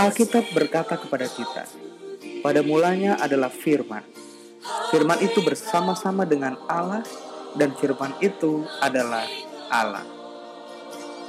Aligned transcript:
Alkitab 0.00 0.56
berkata 0.56 0.96
kepada 0.96 1.28
kita, 1.28 1.68
pada 2.40 2.60
mulanya 2.64 3.20
adalah 3.20 3.52
firman. 3.52 4.00
Firman 4.88 5.20
itu 5.20 5.44
bersama-sama 5.44 6.24
dengan 6.24 6.56
Allah 6.64 7.04
dan 7.54 7.76
firman 7.76 8.16
itu 8.24 8.64
adalah 8.80 9.28
Allah. 9.68 10.04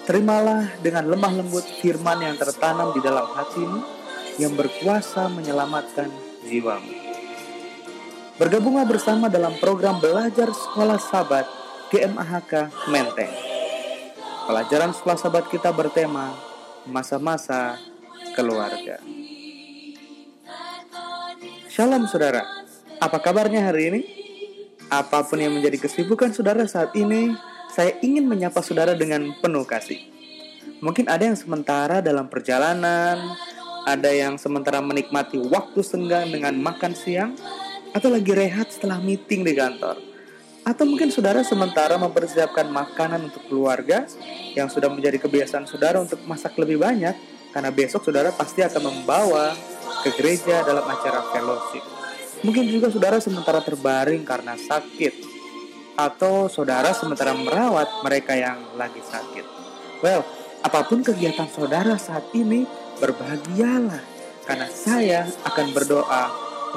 Terimalah 0.07 0.81
dengan 0.81 1.03
lemah 1.03 1.33
lembut 1.35 1.67
firman 1.83 2.23
yang 2.23 2.35
tertanam 2.39 2.95
di 2.95 3.03
dalam 3.03 3.27
hatimu 3.27 3.79
yang 4.39 4.55
berkuasa 4.55 5.29
menyelamatkan 5.29 6.09
jiwamu. 6.47 6.95
Bergabunglah 8.39 8.87
bersama 8.89 9.29
dalam 9.29 9.53
program 9.61 10.01
belajar 10.01 10.49
sekolah 10.49 10.97
sabat 10.97 11.45
GMAHK 11.93 12.71
Menteng. 12.89 13.50
Pelajaran 14.41 14.89
sekolah 14.89 15.17
sabat 15.21 15.45
kita 15.53 15.69
bertema 15.69 16.33
masa-masa 16.89 17.77
keluarga. 18.33 18.97
Shalom 21.69 22.09
saudara, 22.09 22.41
apa 22.97 23.17
kabarnya 23.21 23.69
hari 23.69 23.93
ini? 23.93 24.01
Apa 24.89 25.21
pun 25.23 25.37
yang 25.37 25.53
menjadi 25.53 25.85
kesibukan 25.85 26.33
saudara 26.33 26.65
saat 26.65 26.89
ini, 26.97 27.37
saya 27.69 27.95
ingin 28.01 28.25
menyapa 28.25 28.65
saudara 28.65 28.97
dengan 28.97 29.29
penuh 29.39 29.63
kasih. 29.63 30.01
Mungkin 30.81 31.05
ada 31.05 31.21
yang 31.21 31.37
sementara 31.37 32.01
dalam 32.01 32.25
perjalanan, 32.25 33.21
ada 33.85 34.09
yang 34.09 34.41
sementara 34.41 34.81
menikmati 34.81 35.37
waktu 35.37 35.85
senggang 35.85 36.33
dengan 36.33 36.57
makan 36.57 36.97
siang, 36.97 37.37
atau 37.93 38.09
lagi 38.09 38.33
rehat 38.33 38.73
setelah 38.73 38.97
meeting 38.97 39.45
di 39.45 39.53
kantor. 39.53 40.10
Atau 40.61 40.85
mungkin 40.85 41.09
saudara 41.09 41.41
sementara 41.41 41.97
mempersiapkan 41.97 42.69
makanan 42.69 43.33
untuk 43.33 43.41
keluarga 43.49 44.05
yang 44.53 44.69
sudah 44.69 44.93
menjadi 44.93 45.17
kebiasaan 45.17 45.65
saudara 45.65 45.97
untuk 45.97 46.21
masak 46.29 46.53
lebih 46.61 46.77
banyak 46.77 47.17
karena 47.49 47.69
besok 47.73 48.05
saudara 48.05 48.29
pasti 48.29 48.61
akan 48.61 48.81
membawa 48.93 49.57
ke 50.05 50.13
gereja 50.15 50.61
dalam 50.61 50.85
acara 50.85 51.33
fellowship. 51.33 51.83
Mungkin 52.45 52.69
juga 52.69 52.89
saudara 52.93 53.17
sementara 53.17 53.61
terbaring 53.61 54.21
karena 54.21 54.57
sakit 54.57 55.13
atau 55.97 56.49
saudara 56.49 56.93
sementara 56.93 57.37
merawat 57.37 58.01
mereka 58.01 58.33
yang 58.33 58.57
lagi 58.77 59.01
sakit. 59.01 59.45
Well, 60.01 60.25
apa 60.61 60.85
pun 60.85 61.05
kegiatan 61.05 61.49
saudara 61.49 61.97
saat 61.97 62.29
ini, 62.33 62.65
berbahagialah 62.97 64.01
karena 64.45 64.67
saya 64.69 65.29
akan 65.45 65.67
berdoa 65.73 66.23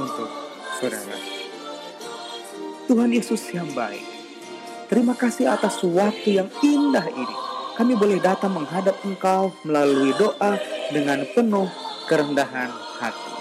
untuk 0.01 0.29
saudara. 0.81 1.34
Tuhan 2.95 3.11
Yesus 3.11 3.51
yang 3.51 3.67
baik, 3.75 4.07
terima 4.87 5.19
kasih 5.19 5.51
atas 5.51 5.83
waktu 5.83 6.39
yang 6.39 6.47
indah 6.63 7.03
ini 7.11 7.37
kami 7.75 7.99
boleh 7.99 8.23
datang 8.23 8.55
menghadap 8.55 8.95
Engkau 9.03 9.51
melalui 9.67 10.15
doa 10.15 10.63
dengan 10.95 11.27
penuh 11.35 11.67
kerendahan 12.07 12.71
hati. 13.03 13.35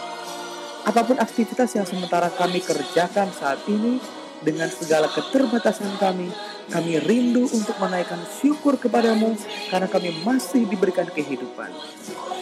Apa 0.89 1.05
pun 1.05 1.21
aktivitas 1.21 1.69
yang 1.77 1.85
sementara 1.85 2.33
kami 2.33 2.65
kerjakan 2.65 3.29
saat 3.29 3.61
ini, 3.69 4.01
dengan 4.41 4.73
segala 4.73 5.05
keterbatasan 5.13 6.01
kami, 6.01 6.33
kami 6.73 6.97
rindu 7.05 7.45
untuk 7.53 7.77
menaikkan 7.77 8.25
syukur 8.41 8.81
kepadamu 8.81 9.37
karena 9.69 9.85
kami 9.85 10.17
masih 10.25 10.65
diberikan 10.65 11.05
kehidupan. 11.05 11.69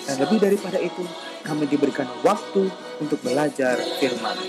Dan 0.08 0.16
lebih 0.16 0.39
daripada 0.39 0.80
itu, 0.80 1.04
kami 1.44 1.67
diberikan 1.67 2.08
waktu 2.23 2.72
untuk 3.04 3.20
belajar 3.20 3.76
firman. 4.00 4.39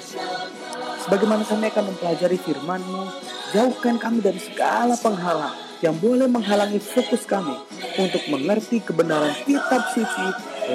Sebagaimana 1.03 1.43
kami 1.43 1.67
akan 1.67 1.85
mempelajari 1.91 2.39
firman-Mu, 2.39 3.03
jauhkan 3.51 3.99
kami 3.99 4.23
dari 4.23 4.39
segala 4.39 4.95
penghalang 4.95 5.55
yang 5.83 5.99
boleh 5.99 6.31
menghalangi 6.31 6.79
fokus 6.79 7.27
kami 7.27 7.59
untuk 7.99 8.23
mengerti 8.31 8.79
kebenaran 8.79 9.35
kitab 9.43 9.83
suci 9.91 10.27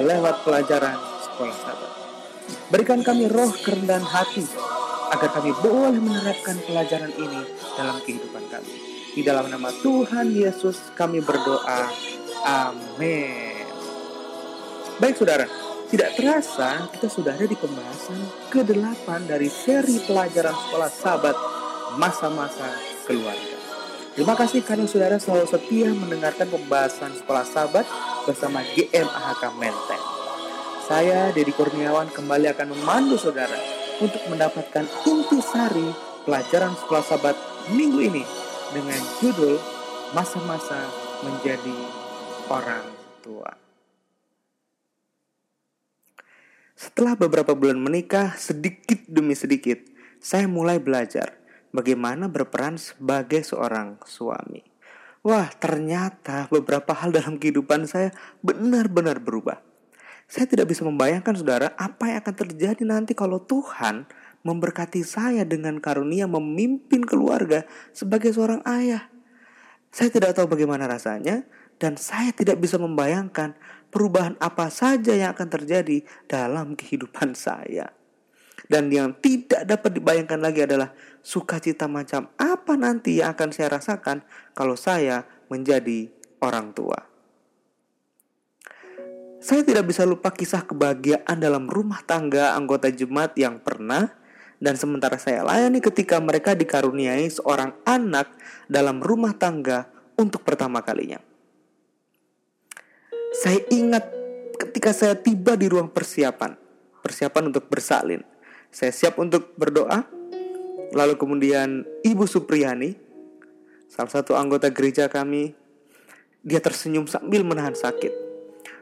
lewat 0.04 0.44
pelajaran 0.44 1.00
sekolah 1.24 1.56
sahabat. 1.64 1.90
Berikan 2.68 3.00
kami 3.00 3.24
roh 3.32 3.48
kerendahan 3.64 4.04
hati 4.04 4.44
agar 5.08 5.32
kami 5.32 5.56
boleh 5.64 5.96
menerapkan 5.96 6.60
pelajaran 6.68 7.12
ini 7.16 7.40
dalam 7.80 7.96
kehidupan 8.04 8.44
kami. 8.52 8.72
Di 9.16 9.24
dalam 9.24 9.48
nama 9.48 9.72
Tuhan 9.80 10.28
Yesus 10.36 10.92
kami 10.92 11.24
berdoa. 11.24 11.88
Amin. 12.44 13.64
Baik 15.00 15.16
saudara, 15.16 15.48
tidak 15.88 16.20
terasa 16.20 16.84
kita 16.92 17.08
sudah 17.08 17.32
ada 17.32 17.48
di 17.48 17.56
pembahasan 17.56 18.20
ke-8 18.52 19.08
dari 19.24 19.48
seri 19.48 19.96
pelajaran 20.04 20.52
sekolah 20.52 20.90
sahabat 20.92 21.36
masa-masa 21.96 22.68
keluarga. 23.08 23.56
Terima 24.12 24.36
kasih 24.36 24.60
karena 24.66 24.84
saudara 24.84 25.16
selalu 25.16 25.48
setia 25.48 25.88
mendengarkan 25.94 26.50
pembahasan 26.50 27.16
sekolah 27.16 27.46
sahabat 27.46 27.86
bersama 28.28 28.60
GMAHK 28.76 29.42
Menteng. 29.56 30.04
Saya, 30.84 31.32
Dedi 31.32 31.52
Kurniawan, 31.56 32.12
kembali 32.12 32.52
akan 32.52 32.72
memandu 32.76 33.16
saudara 33.16 33.56
untuk 34.00 34.20
mendapatkan 34.28 34.84
inti 35.08 35.38
sari 35.40 35.88
pelajaran 36.28 36.76
sekolah 36.84 37.04
sahabat 37.04 37.36
minggu 37.72 38.00
ini 38.04 38.24
dengan 38.76 39.00
judul 39.20 39.56
Masa-masa 40.16 40.88
Menjadi 41.24 41.76
Orang 42.48 42.88
Tua. 43.20 43.67
Setelah 46.78 47.18
beberapa 47.18 47.58
bulan 47.58 47.82
menikah, 47.82 48.38
sedikit 48.38 49.02
demi 49.10 49.34
sedikit, 49.34 49.82
saya 50.22 50.46
mulai 50.46 50.78
belajar 50.78 51.34
bagaimana 51.74 52.30
berperan 52.30 52.78
sebagai 52.78 53.42
seorang 53.42 53.98
suami. 54.06 54.62
Wah, 55.26 55.50
ternyata 55.58 56.46
beberapa 56.46 56.94
hal 56.94 57.10
dalam 57.10 57.34
kehidupan 57.42 57.90
saya 57.90 58.14
benar-benar 58.46 59.18
berubah. 59.18 59.58
Saya 60.30 60.46
tidak 60.46 60.70
bisa 60.70 60.86
membayangkan 60.86 61.34
saudara 61.34 61.74
apa 61.74 62.14
yang 62.14 62.22
akan 62.22 62.46
terjadi 62.46 62.82
nanti 62.86 63.10
kalau 63.10 63.42
Tuhan 63.42 64.06
memberkati 64.46 65.02
saya 65.02 65.42
dengan 65.42 65.82
karunia 65.82 66.30
memimpin 66.30 67.02
keluarga 67.02 67.66
sebagai 67.90 68.30
seorang 68.30 68.62
ayah. 68.62 69.10
Saya 69.90 70.14
tidak 70.14 70.38
tahu 70.38 70.46
bagaimana 70.46 70.86
rasanya 70.86 71.42
dan 71.78 71.94
saya 71.94 72.34
tidak 72.34 72.58
bisa 72.58 72.76
membayangkan 72.76 73.54
perubahan 73.88 74.34
apa 74.42 74.68
saja 74.68 75.14
yang 75.14 75.32
akan 75.32 75.48
terjadi 75.48 76.04
dalam 76.26 76.74
kehidupan 76.74 77.34
saya. 77.46 77.94
Dan 78.68 78.92
yang 78.92 79.16
tidak 79.16 79.64
dapat 79.64 79.96
dibayangkan 79.96 80.40
lagi 80.44 80.68
adalah 80.68 80.92
sukacita 81.24 81.88
macam 81.88 82.28
apa 82.36 82.76
nanti 82.76 83.22
yang 83.22 83.32
akan 83.32 83.48
saya 83.48 83.80
rasakan 83.80 84.20
kalau 84.52 84.76
saya 84.76 85.24
menjadi 85.48 86.12
orang 86.44 86.76
tua. 86.76 87.00
Saya 89.38 89.62
tidak 89.62 89.88
bisa 89.88 90.02
lupa 90.02 90.34
kisah 90.34 90.66
kebahagiaan 90.66 91.38
dalam 91.38 91.70
rumah 91.70 92.02
tangga 92.04 92.58
anggota 92.58 92.90
jemaat 92.90 93.38
yang 93.38 93.62
pernah 93.62 94.10
dan 94.58 94.74
sementara 94.74 95.14
saya 95.16 95.46
layani 95.46 95.78
ketika 95.78 96.18
mereka 96.18 96.58
dikaruniai 96.58 97.30
seorang 97.30 97.72
anak 97.86 98.34
dalam 98.66 98.98
rumah 98.98 99.32
tangga 99.38 99.86
untuk 100.18 100.42
pertama 100.42 100.82
kalinya. 100.82 101.27
Saya 103.38 103.62
ingat 103.70 104.02
ketika 104.58 104.90
saya 104.90 105.14
tiba 105.14 105.54
di 105.54 105.70
ruang 105.70 105.86
persiapan, 105.94 106.58
persiapan 106.98 107.54
untuk 107.54 107.70
bersalin. 107.70 108.26
Saya 108.74 108.90
siap 108.90 109.14
untuk 109.22 109.54
berdoa. 109.54 110.02
Lalu 110.90 111.14
kemudian 111.14 111.86
Ibu 112.02 112.26
Supriyani, 112.26 112.98
salah 113.86 114.10
satu 114.10 114.34
anggota 114.34 114.74
gereja 114.74 115.06
kami, 115.06 115.54
dia 116.42 116.58
tersenyum 116.58 117.06
sambil 117.06 117.46
menahan 117.46 117.78
sakit. 117.78 118.10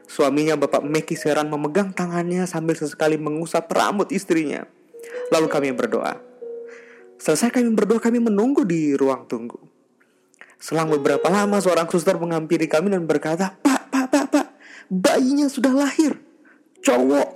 Suaminya 0.09 0.57
Bapak 0.57 0.81
Meki 0.81 1.13
Seran 1.13 1.53
memegang 1.53 1.93
tangannya 1.93 2.49
sambil 2.49 2.73
sesekali 2.73 3.19
mengusap 3.21 3.69
rambut 3.69 4.09
istrinya. 4.09 4.65
Lalu 5.29 5.47
kami 5.53 5.69
berdoa. 5.77 6.17
Selesai 7.21 7.53
kami 7.53 7.77
berdoa, 7.77 8.01
kami 8.01 8.17
menunggu 8.17 8.65
di 8.65 8.97
ruang 8.97 9.29
tunggu. 9.29 9.61
Selang 10.57 10.89
beberapa 10.89 11.29
lama 11.29 11.61
seorang 11.61 11.85
suster 11.93 12.17
menghampiri 12.17 12.65
kami 12.65 12.89
dan 12.89 13.05
berkata, 13.05 13.53
Pak, 13.61 13.76
bayinya 14.89 15.49
sudah 15.49 15.73
lahir. 15.73 16.17
Cowok, 16.85 17.29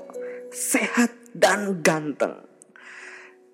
sehat, 0.53 1.11
dan 1.33 1.81
ganteng. 1.81 2.43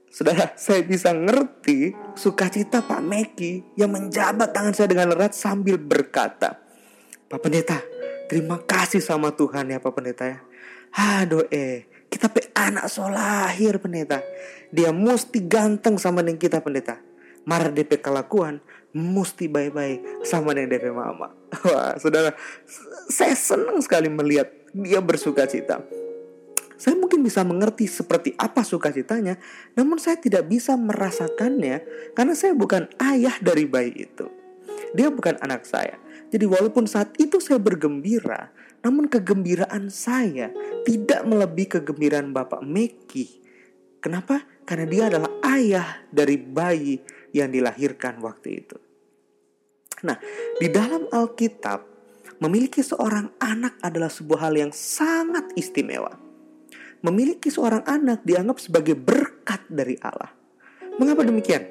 Saudara, 0.10 0.58
saya 0.58 0.82
bisa 0.82 1.14
ngerti 1.14 1.94
sukacita 2.18 2.82
Pak 2.82 3.02
Meki 3.06 3.78
yang 3.78 3.94
menjabat 3.94 4.50
tangan 4.50 4.74
saya 4.74 4.90
dengan 4.90 5.14
erat 5.14 5.38
sambil 5.38 5.78
berkata, 5.78 6.58
Pak 7.30 7.38
Pendeta, 7.38 7.78
terima 8.26 8.58
kasih 8.66 8.98
sama 8.98 9.30
Tuhan 9.38 9.70
ya 9.70 9.78
Pak 9.78 9.94
Pendeta 9.94 10.26
ya. 10.26 10.40
Aduh 10.98 11.46
eh, 11.54 11.86
kita 12.10 12.32
pe 12.32 12.50
anak 12.56 12.88
solahir 12.90 13.78
pendeta. 13.78 14.24
Dia 14.72 14.96
mesti 14.96 15.44
ganteng 15.46 16.00
sama 16.00 16.24
dengan 16.24 16.40
kita 16.40 16.64
pendeta. 16.64 16.98
Marah 17.48 17.72
DP 17.72 18.04
kelakuan, 18.04 18.60
mesti 18.96 19.52
baik-baik 19.52 20.24
sama 20.24 20.56
dengan 20.56 20.76
DP 20.76 20.92
mama. 20.96 21.32
Wah, 21.68 21.96
saudara, 22.00 22.32
saya 23.12 23.36
senang 23.36 23.80
sekali 23.84 24.08
melihat 24.08 24.48
dia 24.72 25.00
bersuka 25.04 25.48
cita. 25.48 25.84
Saya 26.78 26.94
mungkin 26.94 27.26
bisa 27.26 27.42
mengerti 27.42 27.90
seperti 27.90 28.38
apa 28.38 28.62
sukacitanya, 28.62 29.42
namun 29.74 29.98
saya 29.98 30.22
tidak 30.22 30.46
bisa 30.46 30.78
merasakannya 30.78 31.82
karena 32.14 32.34
saya 32.38 32.54
bukan 32.54 32.86
ayah 33.02 33.34
dari 33.42 33.66
bayi 33.66 34.06
itu. 34.06 34.30
Dia 34.94 35.10
bukan 35.10 35.42
anak 35.42 35.66
saya. 35.66 35.98
Jadi 36.30 36.46
walaupun 36.46 36.86
saat 36.86 37.18
itu 37.18 37.42
saya 37.42 37.58
bergembira, 37.58 38.54
namun 38.86 39.10
kegembiraan 39.10 39.90
saya 39.90 40.54
tidak 40.86 41.26
melebihi 41.26 41.82
kegembiraan 41.82 42.30
Bapak 42.30 42.62
Meki. 42.62 43.42
Kenapa? 43.98 44.46
Karena 44.68 44.86
dia 44.86 45.04
adalah 45.10 45.32
ayah 45.58 46.06
dari 46.14 46.38
bayi 46.38 47.02
yang 47.42 47.52
dilahirkan 47.54 48.20
waktu 48.20 48.66
itu. 48.66 48.78
Nah, 50.06 50.18
di 50.62 50.70
dalam 50.70 51.10
Alkitab, 51.10 51.80
memiliki 52.38 52.86
seorang 52.86 53.34
anak 53.42 53.82
adalah 53.82 54.10
sebuah 54.14 54.50
hal 54.50 54.56
yang 54.68 54.74
sangat 54.74 55.54
istimewa. 55.58 56.14
Memiliki 57.02 57.50
seorang 57.50 57.86
anak 57.86 58.26
dianggap 58.26 58.58
sebagai 58.62 58.98
berkat 58.98 59.66
dari 59.70 59.98
Allah. 60.02 60.34
Mengapa 60.98 61.26
demikian? 61.26 61.66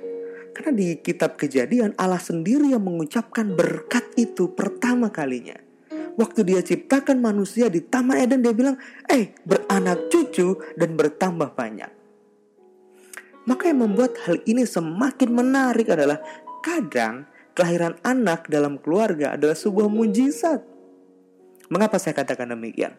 Karena 0.54 0.72
di 0.72 0.96
kitab 1.02 1.36
kejadian 1.36 1.92
Allah 1.98 2.22
sendiri 2.22 2.72
yang 2.72 2.82
mengucapkan 2.82 3.52
berkat 3.52 4.06
itu 4.16 4.54
pertama 4.54 5.10
kalinya. 5.12 5.58
Waktu 6.16 6.48
dia 6.48 6.64
ciptakan 6.64 7.20
manusia 7.20 7.68
di 7.68 7.84
Taman 7.84 8.16
Eden 8.16 8.40
dia 8.40 8.56
bilang, 8.56 8.80
eh 9.04 9.36
beranak 9.44 10.08
cucu 10.08 10.56
dan 10.80 10.96
bertambah 10.96 11.52
banyak. 11.52 11.95
Maka 13.46 13.70
yang 13.70 13.86
membuat 13.86 14.18
hal 14.26 14.42
ini 14.42 14.66
semakin 14.66 15.30
menarik 15.30 15.86
adalah 15.94 16.18
kadang 16.66 17.30
kelahiran 17.54 17.94
anak 18.02 18.50
dalam 18.50 18.76
keluarga 18.82 19.38
adalah 19.38 19.54
sebuah 19.54 19.86
mujizat. 19.86 20.60
Mengapa 21.70 21.96
saya 22.02 22.18
katakan 22.18 22.50
demikian? 22.50 22.98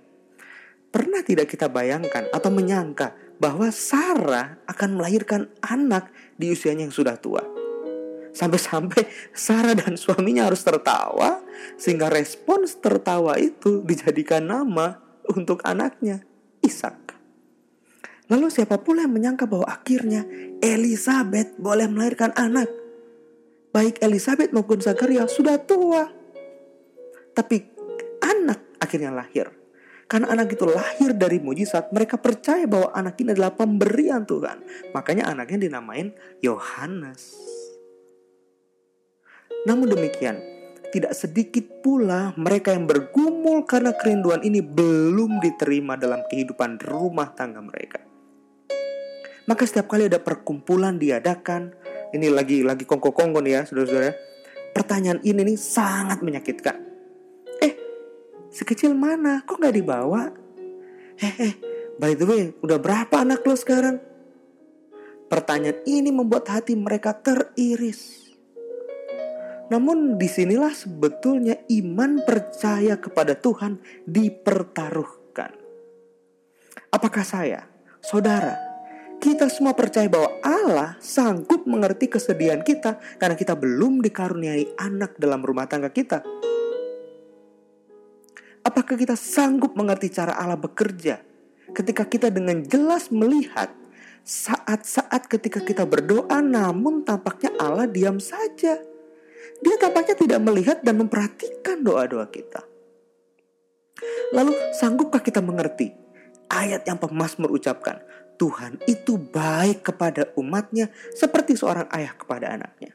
Pernah 0.88 1.20
tidak 1.20 1.52
kita 1.52 1.68
bayangkan 1.68 2.32
atau 2.32 2.48
menyangka 2.48 3.12
bahwa 3.44 3.68
Sarah 3.76 4.58
akan 4.66 4.98
melahirkan 4.98 5.52
anak 5.60 6.10
di 6.40 6.56
usianya 6.56 6.88
yang 6.88 6.96
sudah 6.96 7.20
tua? 7.20 7.44
Sampai-sampai 8.32 9.04
Sarah 9.36 9.76
dan 9.76 10.00
suaminya 10.00 10.48
harus 10.48 10.64
tertawa 10.64 11.44
sehingga 11.76 12.08
respons 12.08 12.80
tertawa 12.80 13.36
itu 13.36 13.84
dijadikan 13.84 14.48
nama 14.48 14.96
untuk 15.28 15.60
anaknya, 15.68 16.24
Ishak. 16.64 17.17
Lalu 18.28 18.52
siapa 18.52 18.80
pula 18.84 19.08
yang 19.08 19.16
menyangka 19.16 19.48
bahwa 19.48 19.68
akhirnya 19.68 20.28
Elizabeth 20.60 21.56
boleh 21.56 21.88
melahirkan 21.88 22.36
anak? 22.36 22.68
baik 23.78 24.02
Elizabeth 24.02 24.50
maupun 24.50 24.82
Zakaria 24.82 25.30
sudah 25.30 25.62
tua. 25.62 26.10
Tapi 27.38 27.62
anak 28.26 28.82
akhirnya 28.82 29.14
lahir. 29.14 29.54
Karena 30.08 30.34
anak 30.34 30.56
itu 30.56 30.66
lahir 30.66 31.14
dari 31.14 31.38
mujizat, 31.38 31.92
mereka 31.92 32.18
percaya 32.18 32.64
bahwa 32.64 32.90
anak 32.96 33.20
ini 33.22 33.36
adalah 33.36 33.54
pemberian 33.54 34.24
Tuhan. 34.24 34.64
Makanya 34.96 35.30
anaknya 35.30 35.68
dinamain 35.68 36.16
Yohanes. 36.40 37.36
Namun 39.68 39.92
demikian, 39.92 40.40
tidak 40.96 41.12
sedikit 41.12 41.84
pula 41.84 42.32
mereka 42.40 42.72
yang 42.72 42.88
bergumul 42.88 43.68
karena 43.68 43.92
kerinduan 44.00 44.40
ini 44.48 44.64
belum 44.64 45.44
diterima 45.44 46.00
dalam 46.00 46.24
kehidupan 46.32 46.80
rumah 46.88 47.36
tangga 47.36 47.60
mereka. 47.60 48.07
Maka 49.48 49.64
setiap 49.64 49.88
kali 49.88 50.12
ada 50.12 50.20
perkumpulan 50.20 51.00
diadakan, 51.00 51.72
ini 52.12 52.28
lagi 52.28 52.68
lagi 52.68 52.84
kongko-kongko 52.84 53.40
nih 53.40 53.54
ya, 53.56 53.62
saudara-saudara. 53.64 54.12
Pertanyaan 54.76 55.24
ini 55.24 55.42
nih 55.48 55.58
sangat 55.58 56.20
menyakitkan. 56.20 56.76
Eh, 57.64 57.74
sekecil 58.52 58.92
mana? 58.92 59.48
Kok 59.48 59.56
nggak 59.56 59.76
dibawa? 59.80 60.28
Eh, 61.24 61.34
eh, 61.40 61.54
by 61.96 62.12
the 62.20 62.28
way, 62.28 62.44
udah 62.60 62.76
berapa 62.76 63.24
anak 63.24 63.48
lo 63.48 63.56
sekarang? 63.56 64.04
Pertanyaan 65.32 65.80
ini 65.88 66.12
membuat 66.12 66.52
hati 66.52 66.76
mereka 66.76 67.16
teriris. 67.16 68.28
Namun 69.72 70.20
di 70.20 70.28
sinilah 70.28 70.76
sebetulnya 70.76 71.56
iman 71.72 72.20
percaya 72.24 73.00
kepada 73.00 73.36
Tuhan 73.36 73.80
dipertaruhkan. 74.04 75.56
Apakah 76.92 77.24
saya, 77.28 77.68
saudara, 78.00 78.67
kita 79.18 79.50
semua 79.50 79.74
percaya 79.74 80.06
bahwa 80.06 80.30
Allah 80.46 80.90
sanggup 81.02 81.66
mengerti 81.66 82.08
kesedihan 82.08 82.62
kita 82.62 83.02
karena 83.18 83.34
kita 83.34 83.58
belum 83.58 84.02
dikaruniai 84.06 84.78
anak 84.78 85.18
dalam 85.18 85.42
rumah 85.42 85.66
tangga 85.66 85.90
kita. 85.90 86.22
Apakah 88.62 89.00
kita 89.00 89.16
sanggup 89.16 89.74
mengerti 89.74 90.12
cara 90.12 90.36
Allah 90.38 90.60
bekerja 90.60 91.24
ketika 91.72 92.04
kita 92.04 92.28
dengan 92.30 92.62
jelas 92.68 93.10
melihat 93.10 93.72
saat-saat 94.28 95.32
ketika 95.32 95.64
kita 95.64 95.88
berdoa 95.88 96.44
namun 96.44 97.08
tampaknya 97.08 97.56
Allah 97.58 97.88
diam 97.88 98.20
saja. 98.20 98.76
Dia 99.58 99.76
tampaknya 99.82 100.14
tidak 100.20 100.40
melihat 100.44 100.78
dan 100.86 101.02
memperhatikan 101.02 101.82
doa-doa 101.82 102.30
kita. 102.30 102.62
Lalu 104.36 104.54
sanggupkah 104.76 105.24
kita 105.24 105.42
mengerti 105.42 105.96
ayat 106.52 106.86
yang 106.86 107.00
pemazmur 107.00 107.50
ucapkan? 107.50 108.04
Tuhan 108.38 108.78
itu 108.86 109.18
baik 109.18 109.90
kepada 109.92 110.30
umatnya 110.38 110.94
seperti 111.12 111.58
seorang 111.58 111.90
ayah 111.92 112.14
kepada 112.14 112.54
anaknya. 112.54 112.94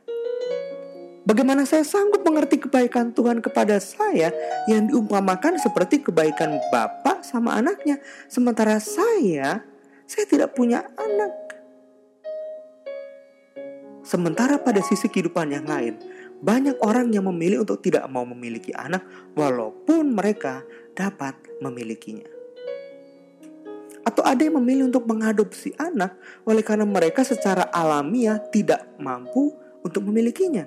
Bagaimana 1.23 1.63
saya 1.63 1.87
sanggup 1.87 2.27
mengerti 2.27 2.59
kebaikan 2.59 3.15
Tuhan 3.15 3.39
kepada 3.39 3.79
saya 3.79 4.35
yang 4.67 4.91
diumpamakan 4.91 5.55
seperti 5.55 6.03
kebaikan 6.03 6.59
bapak 6.75 7.23
sama 7.23 7.55
anaknya. 7.55 8.03
Sementara 8.27 8.83
saya, 8.83 9.63
saya 10.03 10.25
tidak 10.27 10.59
punya 10.59 10.83
anak. 10.99 11.31
Sementara 14.03 14.59
pada 14.59 14.83
sisi 14.83 15.07
kehidupan 15.07 15.55
yang 15.55 15.67
lain, 15.71 15.95
banyak 16.43 16.75
orang 16.83 17.15
yang 17.15 17.31
memilih 17.31 17.63
untuk 17.63 17.79
tidak 17.87 18.03
mau 18.11 18.27
memiliki 18.27 18.75
anak 18.75 19.07
walaupun 19.39 20.11
mereka 20.11 20.67
dapat 20.99 21.39
memilikinya. 21.63 22.42
Atau 24.03 24.27
ada 24.27 24.43
yang 24.43 24.59
memilih 24.59 24.91
untuk 24.91 25.07
mengadopsi 25.07 25.73
anak 25.79 26.19
oleh 26.43 26.67
karena 26.67 26.83
mereka 26.83 27.23
secara 27.23 27.71
alamiah 27.71 28.43
tidak 28.51 28.99
mampu 28.99 29.55
untuk 29.87 30.03
memilikinya. 30.07 30.67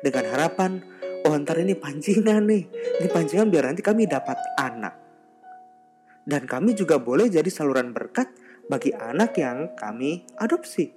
Dengan 0.00 0.24
harapan, 0.32 0.80
oh 1.26 1.34
ntar 1.36 1.60
ini 1.60 1.76
pancingan 1.76 2.48
nih, 2.48 2.64
ini 3.02 3.08
pancingan 3.10 3.52
biar 3.52 3.68
nanti 3.68 3.84
kami 3.84 4.08
dapat 4.08 4.38
anak. 4.56 4.94
Dan 6.28 6.44
kami 6.44 6.76
juga 6.76 7.00
boleh 7.00 7.28
jadi 7.32 7.48
saluran 7.48 7.92
berkat 7.92 8.28
bagi 8.68 8.92
anak 8.92 9.32
yang 9.40 9.72
kami 9.76 10.28
adopsi. 10.36 10.92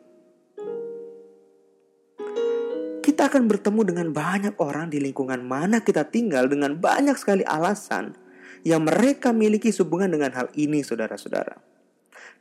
Kita 3.02 3.32
akan 3.32 3.50
bertemu 3.50 3.82
dengan 3.88 4.08
banyak 4.14 4.60
orang 4.62 4.92
di 4.92 5.02
lingkungan 5.02 5.42
mana 5.42 5.82
kita 5.82 6.06
tinggal 6.06 6.46
dengan 6.52 6.78
banyak 6.78 7.18
sekali 7.18 7.42
alasan 7.48 8.14
yang 8.62 8.86
mereka 8.86 9.34
miliki 9.34 9.74
sehubungan 9.74 10.12
dengan 10.12 10.32
hal 10.36 10.48
ini, 10.58 10.84
saudara-saudara. 10.86 11.58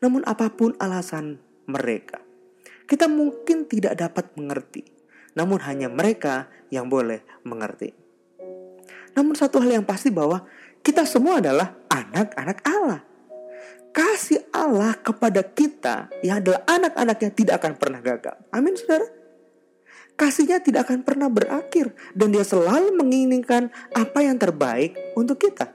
Namun, 0.00 0.25
apa 0.25 0.52
pun 0.52 0.76
alasan 0.81 1.40
mereka, 1.69 2.21
kita 2.88 3.07
mungkin 3.07 3.69
tidak 3.69 3.97
dapat 3.97 4.33
mengerti, 4.35 4.85
namun 5.37 5.61
hanya 5.64 5.87
mereka 5.87 6.50
yang 6.73 6.90
boleh 6.90 7.23
mengerti. 7.47 7.93
Namun, 9.14 9.35
satu 9.35 9.61
hal 9.61 9.81
yang 9.81 9.87
pasti 9.87 10.09
bahwa 10.09 10.47
kita 10.81 11.05
semua 11.05 11.38
adalah 11.38 11.76
anak-anak 11.90 12.59
Allah. 12.64 13.00
Kasih 13.90 14.47
Allah 14.55 14.95
kepada 15.02 15.43
kita 15.43 16.07
yang 16.23 16.38
adalah 16.38 16.62
anak-anaknya 16.62 17.31
tidak 17.35 17.55
akan 17.59 17.75
pernah 17.75 17.99
gagal. 17.99 18.38
Amin, 18.55 18.79
saudara 18.79 19.21
kasihnya 20.21 20.61
tidak 20.61 20.85
akan 20.85 21.00
pernah 21.00 21.33
berakhir 21.33 21.97
dan 22.12 22.29
dia 22.29 22.45
selalu 22.45 22.93
menginginkan 22.93 23.73
apa 23.97 24.21
yang 24.21 24.37
terbaik 24.37 24.93
untuk 25.17 25.40
kita. 25.40 25.73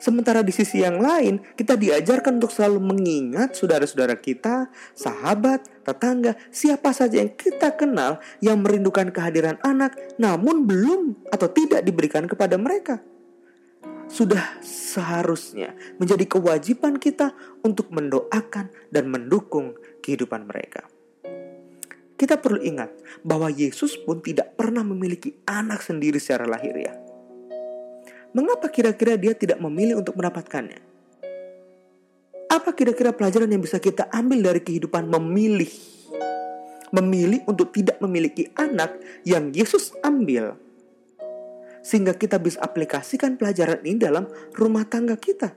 Sementara 0.00 0.40
di 0.44 0.50
sisi 0.50 0.80
yang 0.82 1.00
lain, 1.00 1.40
kita 1.54 1.78
diajarkan 1.78 2.40
untuk 2.42 2.52
selalu 2.52 2.80
mengingat 2.80 3.56
saudara-saudara 3.56 4.16
kita, 4.18 4.68
sahabat, 4.96 5.64
tetangga, 5.84 6.36
siapa 6.48 6.90
saja 6.96 7.20
yang 7.20 7.32
kita 7.36 7.76
kenal 7.76 8.18
yang 8.40 8.60
merindukan 8.64 9.12
kehadiran 9.12 9.60
anak, 9.62 9.96
namun 10.16 10.64
belum 10.64 11.28
atau 11.30 11.48
tidak 11.52 11.84
diberikan 11.84 12.24
kepada 12.24 12.56
mereka. 12.56 13.04
Sudah 14.04 14.60
seharusnya 14.60 15.72
menjadi 15.96 16.28
kewajiban 16.28 17.00
kita 17.00 17.32
untuk 17.64 17.88
mendoakan 17.92 18.68
dan 18.92 19.04
mendukung 19.08 19.76
kehidupan 20.04 20.44
mereka. 20.44 20.84
Kita 22.14 22.38
perlu 22.38 22.62
ingat 22.62 22.94
bahwa 23.26 23.50
Yesus 23.50 23.98
pun 23.98 24.22
tidak 24.22 24.54
pernah 24.54 24.86
memiliki 24.86 25.34
anak 25.50 25.82
sendiri 25.82 26.22
secara 26.22 26.46
lahiriah 26.46 27.03
Mengapa 28.34 28.66
kira-kira 28.66 29.14
dia 29.14 29.30
tidak 29.30 29.62
memilih 29.62 30.02
untuk 30.02 30.18
mendapatkannya? 30.18 30.82
Apa 32.50 32.74
kira-kira 32.74 33.14
pelajaran 33.14 33.46
yang 33.46 33.62
bisa 33.62 33.78
kita 33.78 34.10
ambil 34.10 34.50
dari 34.50 34.58
kehidupan 34.58 35.06
memilih? 35.06 35.70
Memilih 36.90 37.46
untuk 37.46 37.70
tidak 37.70 38.02
memiliki 38.02 38.50
anak 38.58 38.98
yang 39.22 39.54
Yesus 39.54 39.94
ambil. 40.02 40.58
Sehingga 41.86 42.18
kita 42.18 42.42
bisa 42.42 42.58
aplikasikan 42.58 43.38
pelajaran 43.38 43.86
ini 43.86 44.02
dalam 44.02 44.26
rumah 44.58 44.82
tangga 44.82 45.14
kita. 45.14 45.54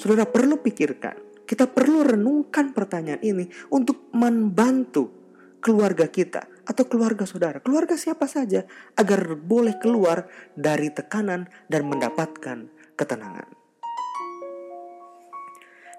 Saudara 0.00 0.24
perlu 0.24 0.56
pikirkan, 0.56 1.44
kita 1.44 1.68
perlu 1.68 2.00
renungkan 2.00 2.72
pertanyaan 2.72 3.20
ini 3.20 3.44
untuk 3.68 4.08
membantu 4.16 5.12
keluarga 5.60 6.08
kita 6.08 6.53
atau 6.64 6.84
keluarga 6.88 7.28
saudara, 7.28 7.60
keluarga 7.60 7.94
siapa 7.96 8.24
saja, 8.24 8.64
agar 8.96 9.36
boleh 9.36 9.76
keluar 9.80 10.28
dari 10.56 10.90
tekanan 10.90 11.48
dan 11.68 11.82
mendapatkan 11.88 12.68
ketenangan. 12.96 13.48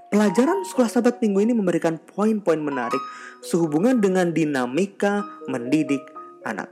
Pelajaran 0.05 0.63
sekolah 0.63 0.88
sahabat 0.88 1.19
minggu 1.19 1.39
ini 1.43 1.53
memberikan 1.57 1.98
poin-poin 1.98 2.62
menarik 2.62 3.01
sehubungan 3.41 4.00
dengan 4.00 4.31
dinamika 4.31 5.25
mendidik 5.50 6.01
anak. 6.45 6.72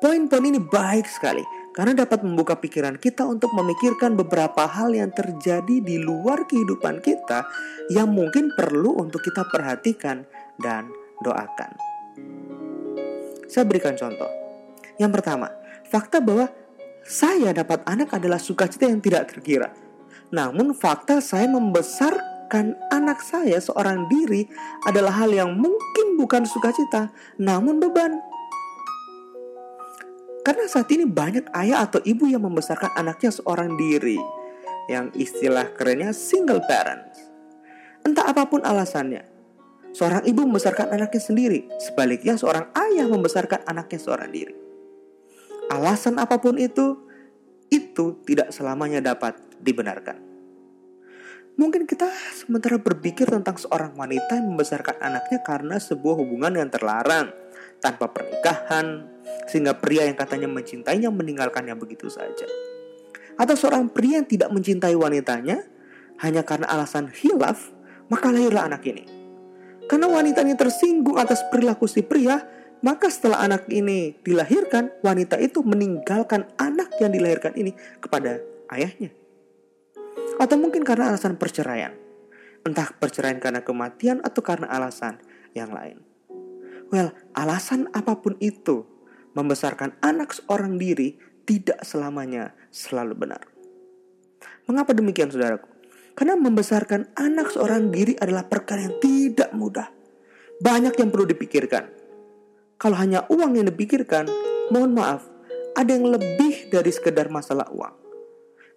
Poin-poin 0.00 0.42
ini 0.42 0.58
baik 0.58 1.04
sekali 1.06 1.44
karena 1.76 1.92
dapat 2.02 2.24
membuka 2.24 2.56
pikiran 2.56 2.96
kita 2.96 3.22
untuk 3.28 3.52
memikirkan 3.52 4.16
beberapa 4.16 4.64
hal 4.66 4.96
yang 4.96 5.12
terjadi 5.12 5.84
di 5.84 6.00
luar 6.00 6.48
kehidupan 6.48 6.98
kita 7.04 7.46
yang 7.92 8.10
mungkin 8.10 8.50
perlu 8.56 8.96
untuk 8.96 9.22
kita 9.22 9.46
perhatikan 9.46 10.24
dan 10.58 10.88
doakan. 11.22 11.89
Saya 13.50 13.66
berikan 13.66 13.98
contoh. 13.98 14.30
Yang 15.00 15.10
pertama, 15.18 15.50
fakta 15.90 16.22
bahwa 16.22 16.46
saya 17.02 17.50
dapat 17.50 17.82
anak 17.88 18.14
adalah 18.14 18.38
sukacita 18.38 18.86
yang 18.86 19.02
tidak 19.02 19.32
terkira. 19.32 19.74
Namun 20.30 20.70
fakta 20.76 21.18
saya 21.18 21.50
membesarkan 21.50 22.78
anak 22.94 23.18
saya 23.24 23.58
seorang 23.58 24.06
diri 24.06 24.46
adalah 24.86 25.24
hal 25.24 25.34
yang 25.34 25.50
mungkin 25.58 26.14
bukan 26.14 26.46
sukacita, 26.46 27.10
namun 27.40 27.82
beban. 27.82 28.14
Karena 30.40 30.64
saat 30.70 30.88
ini 30.94 31.04
banyak 31.04 31.52
ayah 31.52 31.84
atau 31.84 32.00
ibu 32.00 32.24
yang 32.24 32.40
membesarkan 32.46 32.96
anaknya 32.96 33.30
seorang 33.34 33.76
diri. 33.76 34.16
Yang 34.88 35.06
istilah 35.18 35.70
kerennya 35.76 36.10
single 36.10 36.64
parents. 36.66 37.30
Entah 38.02 38.26
apa 38.26 38.48
pun 38.48 38.64
alasannya. 38.64 39.29
Seorang 39.90 40.22
ibu 40.22 40.46
membesarkan 40.46 40.94
anaknya 40.94 41.22
sendiri. 41.22 41.66
Sebaliknya 41.82 42.38
seorang 42.38 42.70
ayah 42.78 43.06
membesarkan 43.10 43.66
anaknya 43.66 43.98
seorang 43.98 44.30
diri. 44.30 44.54
Alasan 45.70 46.18
apa 46.18 46.38
pun 46.38 46.58
itu, 46.58 46.98
itu 47.70 48.18
tidak 48.26 48.50
selamanya 48.50 49.14
dapat 49.14 49.38
dibenarkan. 49.62 50.30
Mungkin 51.60 51.84
kita 51.84 52.08
sementara 52.32 52.80
berpikir 52.80 53.28
tentang 53.28 53.58
seorang 53.60 53.92
wanita 53.92 54.38
yang 54.38 54.48
membesarkan 54.54 54.96
anaknya 54.96 55.44
karena 55.44 55.76
sebuah 55.76 56.16
hubungan 56.16 56.56
yang 56.56 56.72
terlarang 56.72 57.36
tanpa 57.84 58.08
pernikahan, 58.08 59.04
sehingga 59.44 59.76
pria 59.76 60.08
yang 60.08 60.16
katanya 60.16 60.48
mencintainya 60.48 61.12
meninggalkannya 61.12 61.76
begitu 61.76 62.08
saja. 62.08 62.48
Atau 63.36 63.60
seorang 63.60 63.92
pria 63.92 64.22
yang 64.22 64.28
tidak 64.28 64.48
mencintai 64.48 64.96
wanitanya 64.96 65.60
hanya 66.24 66.42
karena 66.48 66.64
alasan 66.72 67.12
hilaf, 67.12 67.68
maka 68.08 68.32
lahirlah 68.32 68.64
anak 68.64 68.80
ini. 68.88 69.19
Karena 69.90 70.06
wanita 70.06 70.46
ini 70.46 70.54
tersinggung 70.54 71.18
atas 71.18 71.42
perilaku 71.50 71.90
si 71.90 72.06
pria, 72.06 72.38
maka 72.86 73.10
setelah 73.10 73.42
anak 73.42 73.66
ini 73.66 74.14
dilahirkan, 74.22 74.94
wanita 75.02 75.34
itu 75.42 75.66
meninggalkan 75.66 76.46
anak 76.62 76.94
yang 77.02 77.10
dilahirkan 77.10 77.58
ini 77.58 77.74
kepada 77.98 78.38
ayahnya. 78.70 79.10
Atau 80.38 80.62
mungkin 80.62 80.86
karena 80.86 81.10
alasan 81.10 81.34
perceraian. 81.34 81.90
Entah 82.62 82.94
perceraian 83.02 83.42
karena 83.42 83.66
kematian 83.66 84.22
atau 84.22 84.46
karena 84.46 84.70
alasan 84.70 85.18
yang 85.58 85.74
lain. 85.74 86.06
Well, 86.94 87.10
alasan 87.34 87.90
apa 87.90 88.22
pun 88.22 88.38
itu, 88.38 88.86
membesarkan 89.34 89.98
anak 90.06 90.38
seorang 90.38 90.78
diri 90.78 91.18
tidak 91.50 91.82
selamanya 91.82 92.54
selalu 92.70 93.26
benar. 93.26 93.42
Mengapa 94.70 94.94
demikian 94.94 95.34
saudaraku? 95.34 95.79
Karena 96.14 96.36
membesarkan 96.36 97.16
anak 97.16 97.54
seorang 97.54 97.88
diri 97.88 98.14
adalah 98.18 98.44
perkara 98.44 98.84
yang 98.84 98.96
tidak 99.00 99.50
mudah. 99.56 99.88
Banyak 100.60 100.94
yang 101.00 101.08
perlu 101.08 101.24
dipikirkan. 101.24 101.88
Kalau 102.76 102.96
hanya 102.96 103.24
uang 103.28 103.56
yang 103.56 103.66
dipikirkan, 103.68 104.28
mohon 104.72 104.92
maaf, 104.92 105.24
ada 105.76 105.90
yang 105.90 106.08
lebih 106.08 106.68
dari 106.68 106.90
sekedar 106.92 107.32
masalah 107.32 107.68
uang. 107.72 107.94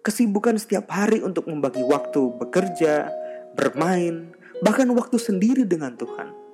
Kesibukan 0.04 0.56
setiap 0.60 0.88
hari 0.92 1.24
untuk 1.24 1.48
membagi 1.48 1.80
waktu 1.80 2.32
bekerja, 2.36 3.08
bermain, 3.56 4.32
bahkan 4.60 4.88
waktu 4.92 5.16
sendiri 5.16 5.64
dengan 5.64 5.96
Tuhan 5.96 6.44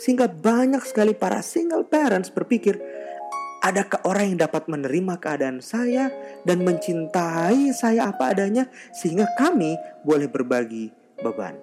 sehingga 0.00 0.32
banyak 0.32 0.80
sekali 0.88 1.12
para 1.12 1.44
single 1.44 1.84
parents 1.84 2.32
berpikir, 2.32 2.80
adakah 3.60 4.00
orang 4.08 4.34
yang 4.34 4.40
dapat 4.48 4.66
menerima 4.66 5.20
keadaan 5.20 5.60
saya 5.60 6.08
dan 6.48 6.64
mencintai 6.64 7.70
saya 7.76 8.08
apa 8.08 8.32
adanya 8.32 8.66
sehingga 8.96 9.28
kami 9.36 9.76
boleh 10.04 10.26
berbagi 10.26 10.90
beban. 11.20 11.56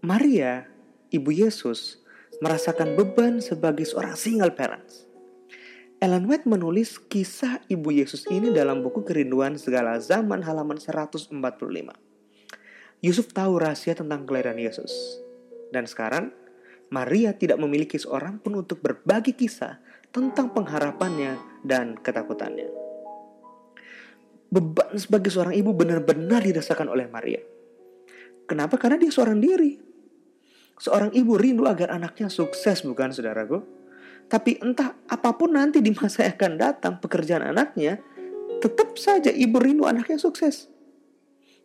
Maria, 0.00 0.64
ibu 1.12 1.28
Yesus, 1.28 2.00
merasakan 2.40 2.96
beban 2.96 3.44
sebagai 3.44 3.84
seorang 3.84 4.16
single 4.16 4.56
parents. 4.56 5.04
Ellen 6.00 6.24
White 6.24 6.48
menulis 6.48 6.96
kisah 6.96 7.60
ibu 7.68 7.92
Yesus 7.92 8.24
ini 8.32 8.48
dalam 8.48 8.80
buku 8.80 9.04
Kerinduan 9.04 9.60
Segala 9.60 10.00
Zaman 10.00 10.40
halaman 10.40 10.80
145. 10.80 11.28
Yusuf 13.04 13.28
tahu 13.36 13.60
rahasia 13.60 13.92
tentang 13.92 14.24
kelahiran 14.24 14.56
Yesus. 14.56 15.20
Dan 15.68 15.84
sekarang, 15.84 16.32
Maria 16.90 17.30
tidak 17.38 17.62
memiliki 17.62 17.96
seorang 17.96 18.42
pun 18.42 18.58
untuk 18.58 18.82
berbagi 18.82 19.38
kisah 19.38 19.78
tentang 20.10 20.50
pengharapannya 20.50 21.62
dan 21.62 21.94
ketakutannya. 21.94 22.66
Beban 24.50 24.98
sebagai 24.98 25.30
seorang 25.30 25.54
ibu 25.54 25.70
benar-benar 25.70 26.42
dirasakan 26.42 26.90
oleh 26.90 27.06
Maria. 27.06 27.38
Kenapa? 28.50 28.74
Karena 28.74 28.98
dia 28.98 29.14
seorang 29.14 29.38
diri. 29.38 29.78
Seorang 30.74 31.14
ibu 31.14 31.38
rindu 31.38 31.70
agar 31.70 31.94
anaknya 31.94 32.26
sukses, 32.26 32.82
bukan 32.82 33.14
saudaraku? 33.14 33.62
Tapi 34.26 34.58
entah 34.58 34.98
apa 35.06 35.30
pun 35.38 35.54
nanti 35.54 35.78
di 35.78 35.94
masa 35.94 36.26
yang 36.26 36.34
akan 36.34 36.52
datang 36.58 36.94
pekerjaan 36.98 37.46
anaknya, 37.46 38.02
tetap 38.58 38.98
saja 38.98 39.30
ibu 39.30 39.62
rindu 39.62 39.86
anaknya 39.86 40.18
sukses. 40.18 40.66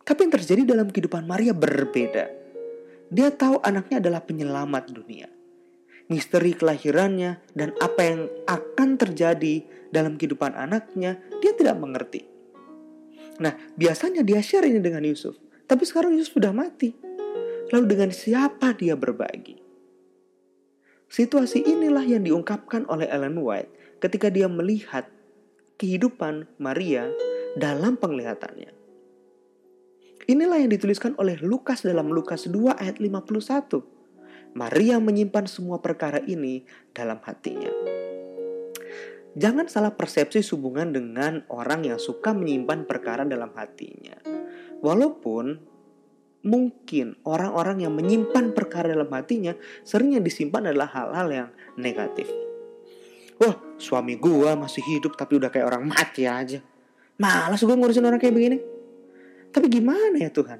Tapi 0.05 0.29
yang 0.29 0.33
terjadi 0.37 0.61
dalam 0.69 0.93
kehidupan 0.93 1.25
Maria 1.25 1.57
berbeda. 1.57 2.44
Dia 3.09 3.29
tahu 3.29 3.61
anaknya 3.61 4.01
adalah 4.01 4.21
penyelamat 4.25 4.93
dunia. 4.93 5.29
Misteri 6.05 6.53
kelahirannya 6.53 7.41
dan 7.57 7.73
apa 7.81 8.01
yang 8.05 8.21
akan 8.45 8.89
terjadi 8.97 9.65
dalam 9.89 10.17
kehidupan 10.21 10.53
anaknya, 10.53 11.17
dia 11.41 11.53
tidak 11.57 11.81
mengerti. 11.81 12.25
Nah, 13.41 13.57
biasanya 13.75 14.21
dia 14.21 14.39
share 14.39 14.69
ini 14.69 14.79
dengan 14.79 15.01
Yusuf. 15.01 15.35
Tapi 15.65 15.83
sekarang 15.83 16.13
Yusuf 16.13 16.37
sudah 16.37 16.53
mati. 16.53 16.93
Lalu 17.73 17.85
dengan 17.89 18.09
siapa 18.13 18.77
dia 18.77 18.93
berbagi? 18.93 19.57
Situasi 21.09 21.65
inilah 21.65 22.05
yang 22.05 22.21
diungkapkan 22.21 22.85
oleh 22.85 23.09
Ellen 23.09 23.41
White 23.41 23.97
ketika 23.97 24.29
dia 24.29 24.45
melihat 24.45 25.09
kehidupan 25.81 26.45
Maria 26.61 27.09
dalam 27.57 27.97
penglihatannya. 27.97 28.84
Inilah 30.25 30.57
yang 30.57 30.73
dituliskan 30.73 31.13
oleh 31.21 31.37
Lukas 31.45 31.85
dalam 31.85 32.09
Lukas 32.09 32.49
2 32.49 32.81
ayat 32.81 32.97
51. 32.97 34.57
Maria 34.57 34.97
menyimpan 34.97 35.45
semua 35.45 35.77
perkara 35.85 36.17
ini 36.25 36.65
dalam 36.97 37.21
hatinya. 37.21 37.69
Jangan 39.37 39.69
salah 39.69 39.93
persepsi 39.93 40.41
hubungan 40.49 40.95
dengan 40.95 41.45
orang 41.53 41.85
yang 41.85 42.01
suka 42.01 42.33
menyimpan 42.33 42.89
perkara 42.89 43.21
dalam 43.21 43.53
hatinya. 43.53 44.17
Walaupun 44.81 45.61
mungkin 46.41 47.21
orang-orang 47.21 47.85
yang 47.85 47.93
menyimpan 47.93 48.57
perkara 48.57 48.89
dalam 48.89 49.11
hatinya 49.13 49.53
sering 49.85 50.17
yang 50.17 50.25
disimpan 50.25 50.73
adalah 50.73 50.89
hal-hal 50.89 51.27
yang 51.29 51.49
negatif. 51.77 52.25
Wah, 53.37 53.61
suami 53.77 54.17
gua 54.17 54.57
masih 54.57 54.81
hidup 54.81 55.13
tapi 55.19 55.37
udah 55.37 55.53
kayak 55.53 55.69
orang 55.69 55.85
mati 55.85 56.25
aja. 56.25 56.63
Malas 57.21 57.61
gue 57.61 57.75
ngurusin 57.75 58.07
orang 58.07 58.17
kayak 58.17 58.33
begini. 58.33 58.74
Tapi 59.55 59.71
gimana 59.71 60.19
ya 60.19 60.27
Tuhan? 60.27 60.59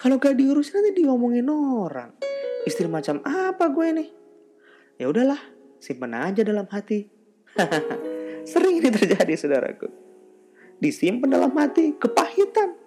Kalau 0.00 0.16
gak 0.16 0.32
diurusin 0.32 0.80
nanti 0.80 1.04
diomongin 1.04 1.44
orang. 1.52 2.16
Istri 2.64 2.88
macam 2.88 3.20
apa 3.20 3.68
gue 3.68 3.88
nih? 4.00 4.08
Ya 4.96 5.12
udahlah, 5.12 5.36
simpan 5.76 6.16
aja 6.16 6.40
dalam 6.40 6.64
hati. 6.72 7.04
Sering 8.48 8.80
ini 8.80 8.88
terjadi 8.88 9.36
saudaraku. 9.36 9.92
Disimpan 10.80 11.28
dalam 11.28 11.52
hati, 11.52 11.92
kepahitan. 12.00 12.80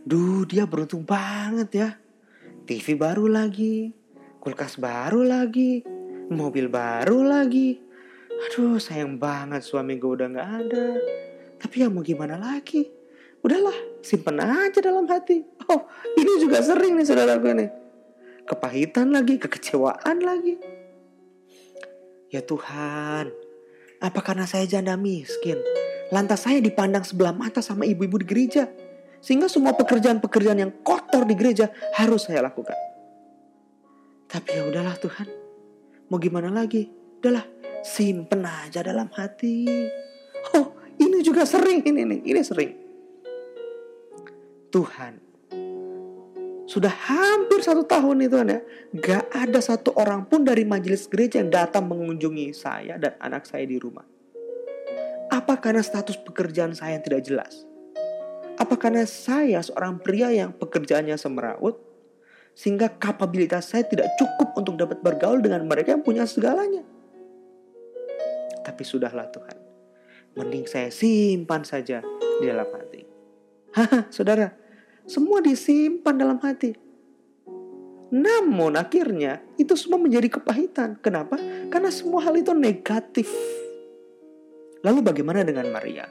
Duh, 0.00 0.48
dia 0.48 0.64
beruntung 0.64 1.04
banget 1.04 1.68
ya. 1.76 1.88
TV 2.64 2.96
baru 2.96 3.28
lagi, 3.28 3.92
kulkas 4.40 4.80
baru 4.80 5.28
lagi, 5.28 5.84
mobil 6.32 6.72
baru 6.72 7.20
lagi. 7.20 7.76
Aduh, 8.48 8.80
sayang 8.80 9.20
banget 9.20 9.60
suami 9.60 10.00
gue 10.00 10.08
udah 10.08 10.28
gak 10.32 10.48
ada. 10.64 10.86
Tapi 11.60 11.84
ya 11.84 11.92
mau 11.92 12.00
gimana 12.00 12.40
lagi? 12.40 12.88
Udahlah, 13.44 13.89
simpen 14.00 14.40
aja 14.40 14.80
dalam 14.80 15.06
hati. 15.08 15.44
Oh, 15.70 15.86
ini 16.16 16.42
juga 16.42 16.60
sering 16.64 16.98
nih 16.98 17.06
saudara 17.06 17.36
gue 17.38 17.52
nih. 17.52 17.70
Kepahitan 18.48 19.14
lagi, 19.14 19.38
kekecewaan 19.38 20.18
lagi. 20.24 20.58
Ya 22.30 22.42
Tuhan, 22.42 23.30
apa 24.02 24.20
karena 24.22 24.46
saya 24.46 24.66
janda 24.66 24.98
miskin? 24.98 25.58
Lantas 26.10 26.42
saya 26.46 26.58
dipandang 26.58 27.06
sebelah 27.06 27.30
mata 27.30 27.62
sama 27.62 27.86
ibu-ibu 27.86 28.18
di 28.22 28.26
gereja. 28.26 28.66
Sehingga 29.20 29.46
semua 29.46 29.76
pekerjaan-pekerjaan 29.76 30.58
yang 30.58 30.72
kotor 30.80 31.28
di 31.28 31.36
gereja 31.36 31.68
harus 31.94 32.26
saya 32.26 32.42
lakukan. 32.42 32.74
Tapi 34.26 34.48
ya 34.56 34.64
udahlah 34.66 34.96
Tuhan. 34.96 35.28
Mau 36.10 36.18
gimana 36.18 36.50
lagi? 36.50 36.88
Udahlah, 37.20 37.44
simpen 37.86 38.42
aja 38.42 38.80
dalam 38.82 39.12
hati. 39.12 39.68
Oh, 40.56 40.74
ini 40.98 41.20
juga 41.20 41.44
sering 41.44 41.84
ini 41.84 42.02
nih, 42.02 42.20
ini 42.24 42.40
sering. 42.42 42.89
Tuhan, 44.70 45.18
sudah 46.70 46.94
hampir 47.10 47.58
satu 47.58 47.82
tahun 47.82 48.30
itu 48.30 48.38
ya, 48.38 48.62
gak 48.94 49.24
ada 49.34 49.58
satu 49.58 49.90
orang 49.98 50.30
pun 50.30 50.46
dari 50.46 50.62
majelis 50.62 51.10
gereja 51.10 51.42
yang 51.42 51.50
datang 51.50 51.90
mengunjungi 51.90 52.54
saya 52.54 52.94
dan 52.94 53.18
anak 53.18 53.50
saya 53.50 53.66
di 53.66 53.82
rumah. 53.82 54.06
Apa 55.26 55.58
karena 55.58 55.82
status 55.82 56.14
pekerjaan 56.22 56.78
saya 56.78 56.94
yang 56.94 57.02
tidak 57.02 57.26
jelas? 57.26 57.66
Apa 58.54 58.78
karena 58.78 59.02
saya 59.10 59.58
seorang 59.58 59.98
pria 59.98 60.30
yang 60.30 60.54
pekerjaannya 60.54 61.18
semeraut, 61.18 61.82
sehingga 62.54 62.94
kapabilitas 62.94 63.74
saya 63.74 63.82
tidak 63.82 64.06
cukup 64.14 64.54
untuk 64.54 64.78
dapat 64.78 65.02
bergaul 65.02 65.42
dengan 65.42 65.66
mereka 65.66 65.98
yang 65.98 66.06
punya 66.06 66.22
segalanya? 66.30 66.86
Tapi 68.62 68.82
sudahlah 68.86 69.26
Tuhan, 69.34 69.58
mending 70.38 70.70
saya 70.70 70.94
simpan 70.94 71.66
saja 71.66 72.06
di 72.38 72.46
dalam 72.46 72.70
hati. 72.70 73.02
Haha, 73.70 74.10
saudara, 74.10 74.59
semua 75.10 75.42
disimpan 75.42 76.14
dalam 76.14 76.38
hati. 76.38 76.70
Namun 78.14 78.78
akhirnya 78.78 79.42
itu 79.58 79.74
semua 79.74 79.98
menjadi 79.98 80.38
kepahitan. 80.38 81.02
Kenapa? 81.02 81.34
Karena 81.66 81.90
semua 81.90 82.22
hal 82.22 82.38
itu 82.38 82.54
negatif. 82.54 83.26
Lalu 84.86 85.02
bagaimana 85.02 85.42
dengan 85.42 85.66
Maria? 85.74 86.06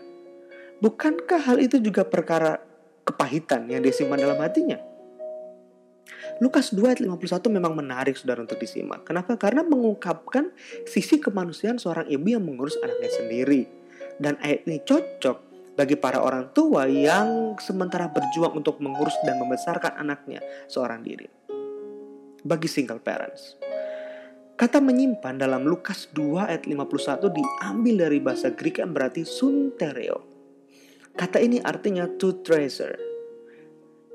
Bukankah 0.84 1.48
hal 1.48 1.58
itu 1.64 1.80
juga 1.80 2.04
perkara 2.04 2.60
kepahitan 3.08 3.72
yang 3.72 3.84
disimpan 3.84 4.20
dalam 4.20 4.40
hatinya? 4.40 4.80
Lukas 6.40 6.72
2 6.72 6.88
ayat 6.88 7.00
51 7.04 7.52
memang 7.52 7.76
menarik 7.76 8.16
saudara 8.16 8.44
untuk 8.44 8.56
disimak. 8.60 9.04
Kenapa? 9.04 9.36
Karena 9.36 9.64
mengungkapkan 9.64 10.56
sisi 10.88 11.20
kemanusiaan 11.20 11.76
seorang 11.76 12.08
ibu 12.08 12.32
yang 12.32 12.44
mengurus 12.44 12.80
anaknya 12.80 13.12
sendiri. 13.12 13.68
Dan 14.20 14.40
ayat 14.40 14.64
ini 14.68 14.80
cocok 14.84 15.49
bagi 15.80 15.96
para 15.96 16.20
orang 16.20 16.52
tua 16.52 16.92
yang 16.92 17.56
sementara 17.56 18.12
berjuang 18.12 18.60
untuk 18.60 18.84
mengurus 18.84 19.16
dan 19.24 19.40
membesarkan 19.40 19.96
anaknya 19.96 20.44
seorang 20.68 21.00
diri. 21.00 21.24
Bagi 22.44 22.68
single 22.68 23.00
parents. 23.00 23.56
Kata 24.60 24.84
menyimpan 24.84 25.40
dalam 25.40 25.64
Lukas 25.64 26.12
2 26.12 26.52
ayat 26.52 26.68
51 26.68 27.32
diambil 27.32 27.96
dari 27.96 28.20
bahasa 28.20 28.52
Greek 28.52 28.84
yang 28.84 28.92
berarti 28.92 29.24
suntereo. 29.24 30.20
Kata 31.16 31.40
ini 31.40 31.64
artinya 31.64 32.12
to 32.12 32.44
treasure. 32.44 33.00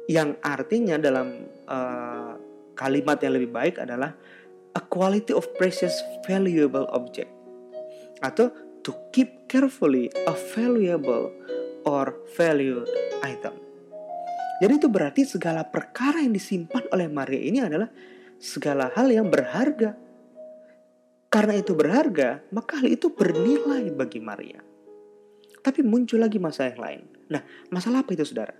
Yang 0.04 0.36
artinya 0.44 1.00
dalam 1.00 1.48
uh, 1.64 2.36
kalimat 2.76 3.16
yang 3.24 3.40
lebih 3.40 3.56
baik 3.56 3.80
adalah 3.80 4.12
a 4.76 4.82
quality 4.84 5.32
of 5.32 5.48
precious 5.56 5.96
valuable 6.28 6.84
object. 6.92 7.32
Atau 8.20 8.52
to 8.84 8.92
keep 9.10 9.48
carefully 9.48 10.12
a 10.28 10.34
valuable 10.52 11.32
or 11.88 12.14
valued 12.36 12.86
item. 13.24 13.56
Jadi 14.62 14.72
itu 14.78 14.86
berarti 14.86 15.26
segala 15.26 15.66
perkara 15.66 16.22
yang 16.22 16.30
disimpan 16.30 16.86
oleh 16.94 17.10
Maria 17.10 17.40
ini 17.42 17.58
adalah 17.58 17.90
segala 18.38 18.92
hal 18.94 19.10
yang 19.10 19.26
berharga. 19.32 19.98
Karena 21.26 21.58
itu 21.58 21.74
berharga, 21.74 22.46
maka 22.54 22.78
hal 22.78 22.86
itu 22.94 23.10
bernilai 23.10 23.90
bagi 23.90 24.22
Maria. 24.22 24.62
Tapi 25.58 25.82
muncul 25.82 26.22
lagi 26.22 26.38
masalah 26.38 26.70
yang 26.76 26.82
lain. 26.84 27.02
Nah, 27.34 27.42
masalah 27.74 28.06
apa 28.06 28.14
itu 28.14 28.22
saudara? 28.22 28.54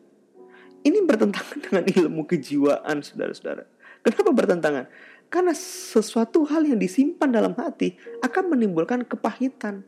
Ini 0.83 0.99
bertentangan 1.07 1.59
dengan 1.62 1.85
ilmu 1.87 2.26
kejiwaan 2.26 3.04
saudara-saudara. 3.04 3.64
Kenapa 4.02 4.31
bertentangan? 4.35 4.85
Karena 5.31 5.54
sesuatu 5.57 6.45
hal 6.50 6.66
yang 6.66 6.76
disimpan 6.76 7.31
dalam 7.31 7.54
hati 7.57 7.97
akan 8.21 8.52
menimbulkan 8.52 9.07
kepahitan, 9.07 9.87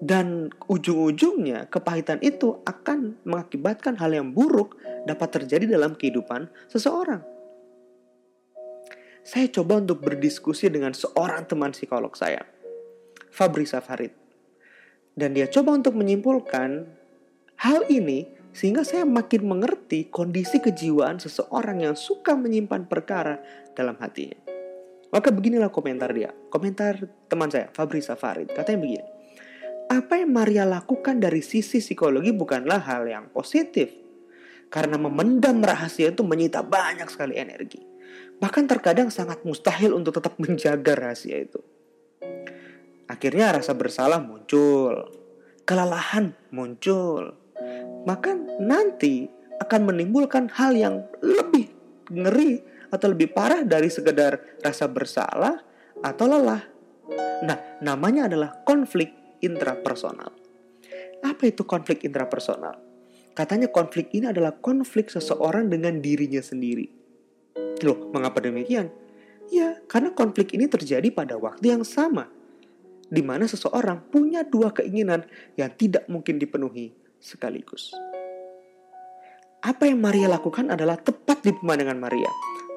dan 0.00 0.52
ujung-ujungnya 0.68 1.72
kepahitan 1.72 2.20
itu 2.20 2.60
akan 2.68 3.16
mengakibatkan 3.24 3.96
hal 3.96 4.12
yang 4.12 4.28
buruk 4.32 4.76
dapat 5.08 5.40
terjadi 5.40 5.78
dalam 5.78 5.96
kehidupan 5.96 6.52
seseorang. 6.68 7.24
Saya 9.26 9.50
coba 9.50 9.82
untuk 9.82 10.04
berdiskusi 10.06 10.70
dengan 10.70 10.94
seorang 10.94 11.48
teman 11.48 11.74
psikolog 11.74 12.14
saya, 12.14 12.46
Fabri 13.32 13.66
Safarid. 13.66 14.14
Dan 15.16 15.32
dia 15.32 15.48
coba 15.48 15.74
untuk 15.74 15.96
menyimpulkan 15.96 16.86
hal 17.58 17.88
ini 17.88 18.28
sehingga 18.52 18.84
saya 18.84 19.08
makin 19.08 19.48
mengerti 19.48 20.12
kondisi 20.12 20.60
kejiwaan 20.60 21.18
seseorang 21.18 21.88
yang 21.88 21.96
suka 21.96 22.36
menyimpan 22.36 22.84
perkara 22.84 23.40
dalam 23.72 23.96
hatinya. 23.96 24.36
Maka 25.10 25.32
beginilah 25.32 25.72
komentar 25.72 26.12
dia. 26.12 26.36
Komentar 26.52 27.00
teman 27.32 27.48
saya, 27.48 27.72
Fabri 27.72 28.04
Safarid. 28.04 28.52
Katanya 28.52 28.78
begini 28.78 29.15
apa 29.96 30.20
yang 30.20 30.30
Maria 30.36 30.68
lakukan 30.68 31.16
dari 31.16 31.40
sisi 31.40 31.80
psikologi 31.80 32.30
bukanlah 32.36 32.84
hal 32.84 33.08
yang 33.08 33.32
positif. 33.32 33.88
Karena 34.68 35.00
memendam 35.00 35.62
rahasia 35.64 36.12
itu 36.12 36.20
menyita 36.26 36.60
banyak 36.60 37.08
sekali 37.08 37.40
energi. 37.40 37.80
Bahkan 38.36 38.68
terkadang 38.68 39.08
sangat 39.08 39.40
mustahil 39.48 39.96
untuk 39.96 40.20
tetap 40.20 40.36
menjaga 40.42 40.92
rahasia 40.92 41.40
itu. 41.40 41.60
Akhirnya 43.08 43.54
rasa 43.54 43.72
bersalah 43.72 44.20
muncul. 44.20 45.08
Kelelahan 45.64 46.36
muncul. 46.52 47.32
Maka 48.04 48.36
nanti 48.60 49.26
akan 49.56 49.88
menimbulkan 49.88 50.52
hal 50.52 50.76
yang 50.76 51.08
lebih 51.24 51.72
ngeri 52.12 52.60
atau 52.92 53.10
lebih 53.10 53.32
parah 53.34 53.64
dari 53.66 53.90
sekedar 53.90 54.60
rasa 54.62 54.86
bersalah 54.86 55.58
atau 56.04 56.26
lelah. 56.28 56.62
Nah, 57.46 57.58
namanya 57.82 58.30
adalah 58.30 58.62
konflik 58.62 59.25
intrapersonal. 59.42 60.32
Apa 61.24 61.42
itu 61.48 61.64
konflik 61.66 62.04
intrapersonal? 62.06 62.78
Katanya 63.36 63.68
konflik 63.68 64.08
ini 64.16 64.32
adalah 64.32 64.56
konflik 64.56 65.12
seseorang 65.12 65.68
dengan 65.68 66.00
dirinya 66.00 66.40
sendiri. 66.40 66.88
Loh, 67.84 68.08
mengapa 68.08 68.40
demikian? 68.40 68.88
Ya, 69.52 69.76
karena 69.84 70.16
konflik 70.16 70.56
ini 70.56 70.66
terjadi 70.66 71.12
pada 71.12 71.36
waktu 71.36 71.76
yang 71.76 71.84
sama, 71.84 72.32
di 73.12 73.20
mana 73.20 73.44
seseorang 73.44 74.08
punya 74.08 74.42
dua 74.42 74.72
keinginan 74.72 75.28
yang 75.54 75.68
tidak 75.76 76.08
mungkin 76.08 76.40
dipenuhi 76.40 76.96
sekaligus. 77.20 77.92
Apa 79.60 79.84
yang 79.84 80.00
Maria 80.00 80.32
lakukan 80.32 80.72
adalah 80.72 80.96
tepat 80.96 81.44
di 81.44 81.52
pemandangan 81.52 81.98
Maria. 81.98 82.30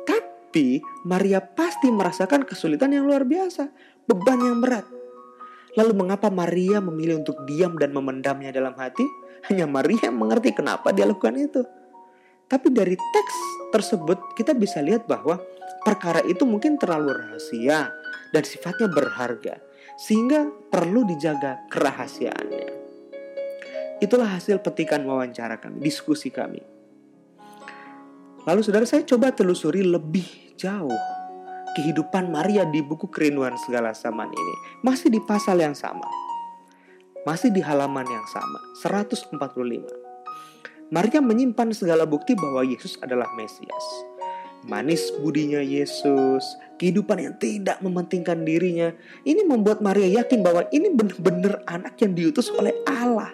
Tapi 0.04 0.84
Maria 1.06 1.39
pasti 1.39 1.88
merasakan 1.88 2.43
kesulitan 2.43 2.91
yang 2.91 3.08
luar 3.08 3.24
biasa, 3.24 3.69
beban 4.10 4.41
yang 4.43 4.60
berat. 4.60 4.98
Lalu 5.77 5.93
mengapa 5.93 6.34
Maria 6.34 6.82
memilih 6.82 7.21
untuk 7.21 7.45
diam 7.45 7.77
dan 7.77 7.93
memendamnya 7.93 8.49
dalam 8.49 8.73
hati? 8.73 9.05
Hanya 9.51 9.69
Maria 9.69 10.10
yang 10.10 10.17
mengerti 10.17 10.55
kenapa 10.55 10.89
dia 10.89 11.05
lakukan 11.05 11.38
itu. 11.38 11.62
Tapi 12.49 12.73
dari 12.73 12.97
teks 12.97 13.38
tersebut 13.69 14.34
kita 14.34 14.58
bisa 14.58 14.82
lihat 14.82 15.05
bahwa 15.05 15.38
perkara 15.86 16.25
itu 16.25 16.41
mungkin 16.49 16.82
terlalu 16.82 17.13
rahasia 17.13 17.93
dan 18.34 18.43
sifatnya 18.43 18.89
berharga. 18.89 19.62
Sehingga 19.99 20.49
perlu 20.71 21.05
dijaga 21.05 21.69
kerahasiaannya. 21.69 22.69
Itulah 23.99 24.39
hasil 24.39 24.63
petikan 24.63 25.03
wawancara 25.03 25.60
kami, 25.60 25.84
diskusi 25.84 26.32
kami. 26.32 26.63
Lalu 28.47 28.62
saudara 28.63 28.88
saya 28.88 29.03
coba 29.03 29.36
telusuri 29.36 29.84
lebih 29.84 30.55
jauh 30.55 31.18
kehidupan 31.77 32.32
Maria 32.32 32.65
di 32.65 32.82
buku 32.82 33.10
kerinduan 33.12 33.53
segala 33.65 33.93
zaman 33.93 34.29
ini 34.29 34.55
masih 34.82 35.12
di 35.13 35.19
pasal 35.21 35.62
yang 35.62 35.75
sama. 35.75 36.08
Masih 37.27 37.51
di 37.51 37.60
halaman 37.60 38.08
yang 38.08 38.25
sama, 38.32 38.60
145. 38.79 39.36
Maria 40.89 41.21
menyimpan 41.21 41.69
segala 41.75 42.08
bukti 42.08 42.34
bahwa 42.34 42.65
Yesus 42.65 42.97
adalah 43.03 43.29
Mesias. 43.38 43.86
Manis 44.65 45.13
budinya 45.21 45.62
Yesus, 45.63 46.43
kehidupan 46.82 47.19
yang 47.21 47.36
tidak 47.39 47.79
mementingkan 47.79 48.43
dirinya. 48.43 48.91
Ini 49.23 49.45
membuat 49.47 49.79
Maria 49.79 50.23
yakin 50.23 50.43
bahwa 50.43 50.67
ini 50.73 50.91
benar-benar 50.91 51.63
anak 51.69 51.95
yang 52.01 52.12
diutus 52.17 52.51
oleh 52.51 52.75
Allah. 52.84 53.32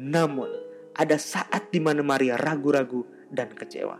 Namun, 0.00 0.48
ada 0.94 1.18
saat 1.18 1.68
di 1.74 1.82
mana 1.82 2.00
Maria 2.00 2.38
ragu-ragu 2.38 3.04
dan 3.28 3.50
kecewa. 3.52 3.98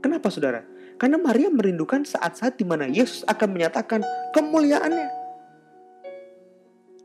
Kenapa 0.00 0.32
saudara? 0.32 0.64
Karena 1.00 1.16
Maria 1.16 1.48
merindukan 1.48 2.04
saat-saat 2.04 2.60
di 2.60 2.68
mana 2.68 2.84
Yesus 2.84 3.24
akan 3.24 3.48
menyatakan 3.56 4.04
kemuliaannya. 4.36 5.08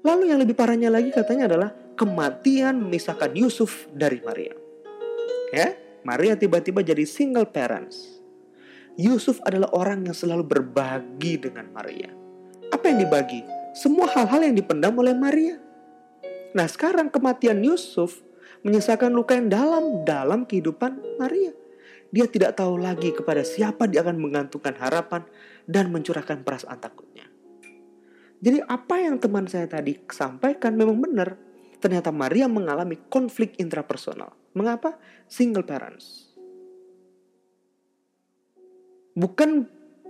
Lalu 0.03 0.35
yang 0.35 0.43
lebih 0.43 0.51
parahnya 0.51 0.91
lagi 0.91 1.15
katanya 1.15 1.47
adalah 1.47 1.71
kematian 1.95 2.83
memisahkan 2.83 3.31
Yusuf 3.31 3.87
dari 3.95 4.19
Maria. 4.19 4.51
Ya, 5.55 5.79
Maria 6.03 6.35
tiba-tiba 6.35 6.83
jadi 6.83 7.07
single 7.07 7.47
parents. 7.47 8.19
Yusuf 8.99 9.39
adalah 9.47 9.71
orang 9.71 10.03
yang 10.03 10.15
selalu 10.15 10.43
berbagi 10.43 11.39
dengan 11.39 11.71
Maria. 11.71 12.11
Apa 12.75 12.91
yang 12.91 12.99
dibagi? 12.99 13.47
Semua 13.71 14.11
hal-hal 14.11 14.43
yang 14.43 14.59
dipendam 14.59 14.91
oleh 14.99 15.15
Maria. 15.15 15.55
Nah, 16.51 16.67
sekarang 16.67 17.07
kematian 17.07 17.63
Yusuf 17.63 18.19
menyisakan 18.59 19.15
luka 19.15 19.39
yang 19.39 19.47
dalam 19.47 20.03
dalam 20.03 20.43
kehidupan 20.43 20.99
Maria 21.15 21.55
dia 22.13 22.25
tidak 22.29 22.57
tahu 22.57 22.77
lagi 22.77 23.11
kepada 23.11 23.41
siapa 23.41 23.89
dia 23.89 24.05
akan 24.05 24.17
menggantungkan 24.17 24.77
harapan 24.77 25.25
dan 25.65 25.89
mencurahkan 25.89 26.45
perasaan 26.45 26.77
takutnya. 26.77 27.25
Jadi 28.43 28.61
apa 28.61 29.01
yang 29.01 29.17
teman 29.17 29.49
saya 29.49 29.65
tadi 29.65 29.97
sampaikan 30.11 30.77
memang 30.77 31.01
benar. 31.01 31.33
Ternyata 31.81 32.09
Maria 32.09 32.49
mengalami 32.49 32.97
konflik 33.09 33.57
intrapersonal. 33.61 34.33
Mengapa? 34.53 34.97
Single 35.25 35.65
parents. 35.65 36.33
Bukan 39.15 39.65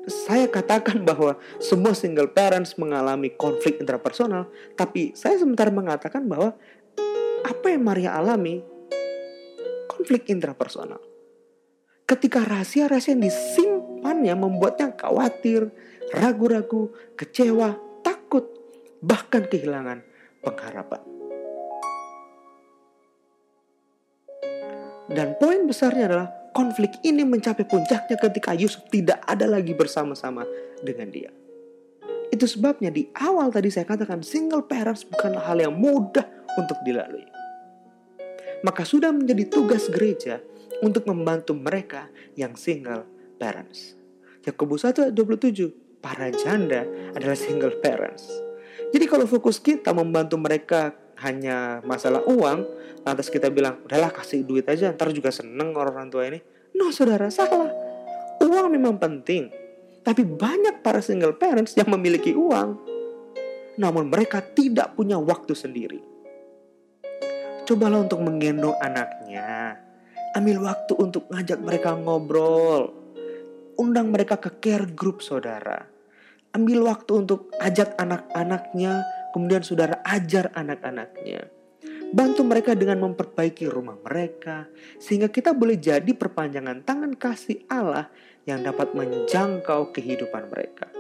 saya 0.06 0.50
katakan 0.50 1.02
bahwa 1.02 1.38
semua 1.58 1.98
single 1.98 2.30
parents 2.30 2.78
mengalami 2.78 3.34
konflik 3.34 3.82
intrapersonal, 3.82 4.50
tapi 4.78 5.14
saya 5.18 5.38
sementara 5.42 5.74
mengatakan 5.74 6.26
bahwa 6.26 6.54
apa 7.46 7.68
yang 7.70 7.86
Maria 7.86 8.18
alami 8.18 8.62
konflik 9.90 10.30
intrapersonal. 10.30 11.02
Ketika 12.06 12.46
rahasia-rahasia 12.46 13.18
yang 13.18 13.26
disimpannya 13.26 14.34
membuatnya 14.38 14.94
khawatir, 14.94 15.74
ragu-ragu, 16.13 16.94
kecewa, 17.18 17.82
takut, 18.06 18.46
bahkan 19.02 19.50
kehilangan 19.50 20.06
pengharapan. 20.46 21.02
Dan 25.10 25.38
poin 25.41 25.65
besarnya 25.65 26.06
adalah 26.10 26.28
konflik 26.54 27.02
ini 27.02 27.26
mencapai 27.26 27.65
puncaknya 27.65 28.18
ketika 28.22 28.54
Yusuf 28.54 28.86
tidak 28.94 29.22
ada 29.26 29.50
lagi 29.50 29.74
bersama-sama 29.74 30.46
dengan 30.86 31.10
dia. 31.10 31.34
Itu 32.30 32.46
sebabnya 32.46 32.89
di 32.89 33.10
awal 33.18 33.50
tadi 33.54 33.70
saya 33.74 33.86
katakan 33.86 34.22
single 34.26 34.65
parents 34.65 35.06
bukanlah 35.06 35.46
hal 35.46 35.58
yang 35.62 35.74
mudah 35.74 36.26
untuk 36.58 36.78
dilalui. 36.86 37.26
Maka 38.65 38.82
sudah 38.82 39.13
menjadi 39.13 39.46
tugas 39.46 39.86
gereja 39.94 40.41
untuk 40.84 41.08
membantu 41.08 41.56
mereka 41.56 42.12
yang 42.36 42.58
single 42.60 43.08
parents. 43.38 43.96
Yakobus 44.46 44.86
1 44.86 45.10
ayat 45.10 45.14
27, 45.14 46.02
para 46.04 46.30
janda 46.30 46.86
adalah 47.18 47.38
single 47.38 47.82
parents. 47.82 48.30
Jadi 48.94 49.06
kalau 49.10 49.26
fokus 49.26 49.58
kita 49.58 49.90
membantu 49.92 50.38
mereka 50.38 50.94
hanya 51.24 51.82
masalah 51.82 52.22
uang, 52.28 52.68
lantas 53.02 53.32
kita 53.32 53.50
bilang, 53.50 53.82
udahlah 53.88 54.12
kasih 54.14 54.46
duit 54.46 54.68
aja, 54.68 54.92
ntar 54.94 55.10
juga 55.16 55.32
seneng 55.32 55.74
orang 55.74 56.12
tua 56.12 56.28
ini. 56.30 56.40
No 56.76 56.92
saudara, 56.92 57.32
salah. 57.32 57.72
Uang 58.44 58.68
memang 58.70 59.00
penting. 59.00 59.50
Tapi 60.06 60.22
banyak 60.22 60.86
para 60.86 61.02
single 61.02 61.34
parents 61.34 61.74
yang 61.74 61.90
memiliki 61.90 62.36
uang. 62.38 62.78
Namun 63.82 64.12
mereka 64.12 64.44
tidak 64.44 64.94
punya 64.94 65.18
waktu 65.18 65.58
sendiri. 65.58 66.00
Cobalah 67.66 68.06
untuk 68.06 68.22
menggendong 68.22 68.78
anaknya 68.78 69.82
Ambil 70.36 70.60
waktu 70.60 71.00
untuk 71.00 71.32
ngajak 71.32 71.63
mereka 71.63 71.95
ngobrol. 71.95 72.91
Undang 73.80 74.12
mereka 74.12 74.36
ke 74.36 74.60
care 74.60 74.84
group 74.91 75.24
saudara. 75.24 75.88
Ambil 76.52 76.84
waktu 76.84 77.24
untuk 77.24 77.56
ajak 77.56 77.95
anak-anaknya, 77.95 79.00
kemudian 79.32 79.63
saudara 79.63 80.04
ajar 80.04 80.52
anak-anaknya. 80.52 81.48
Bantu 82.12 82.43
mereka 82.43 82.76
dengan 82.76 83.00
memperbaiki 83.08 83.63
rumah 83.71 83.95
mereka, 84.04 84.67
sehingga 85.00 85.32
kita 85.32 85.56
boleh 85.56 85.80
jadi 85.80 86.12
perpanjangan 86.12 86.84
tangan 86.84 87.15
kasih 87.15 87.63
Allah 87.71 88.12
yang 88.43 88.60
dapat 88.60 88.91
menjangkau 88.91 89.95
kehidupan 89.95 90.52
mereka. 90.52 90.91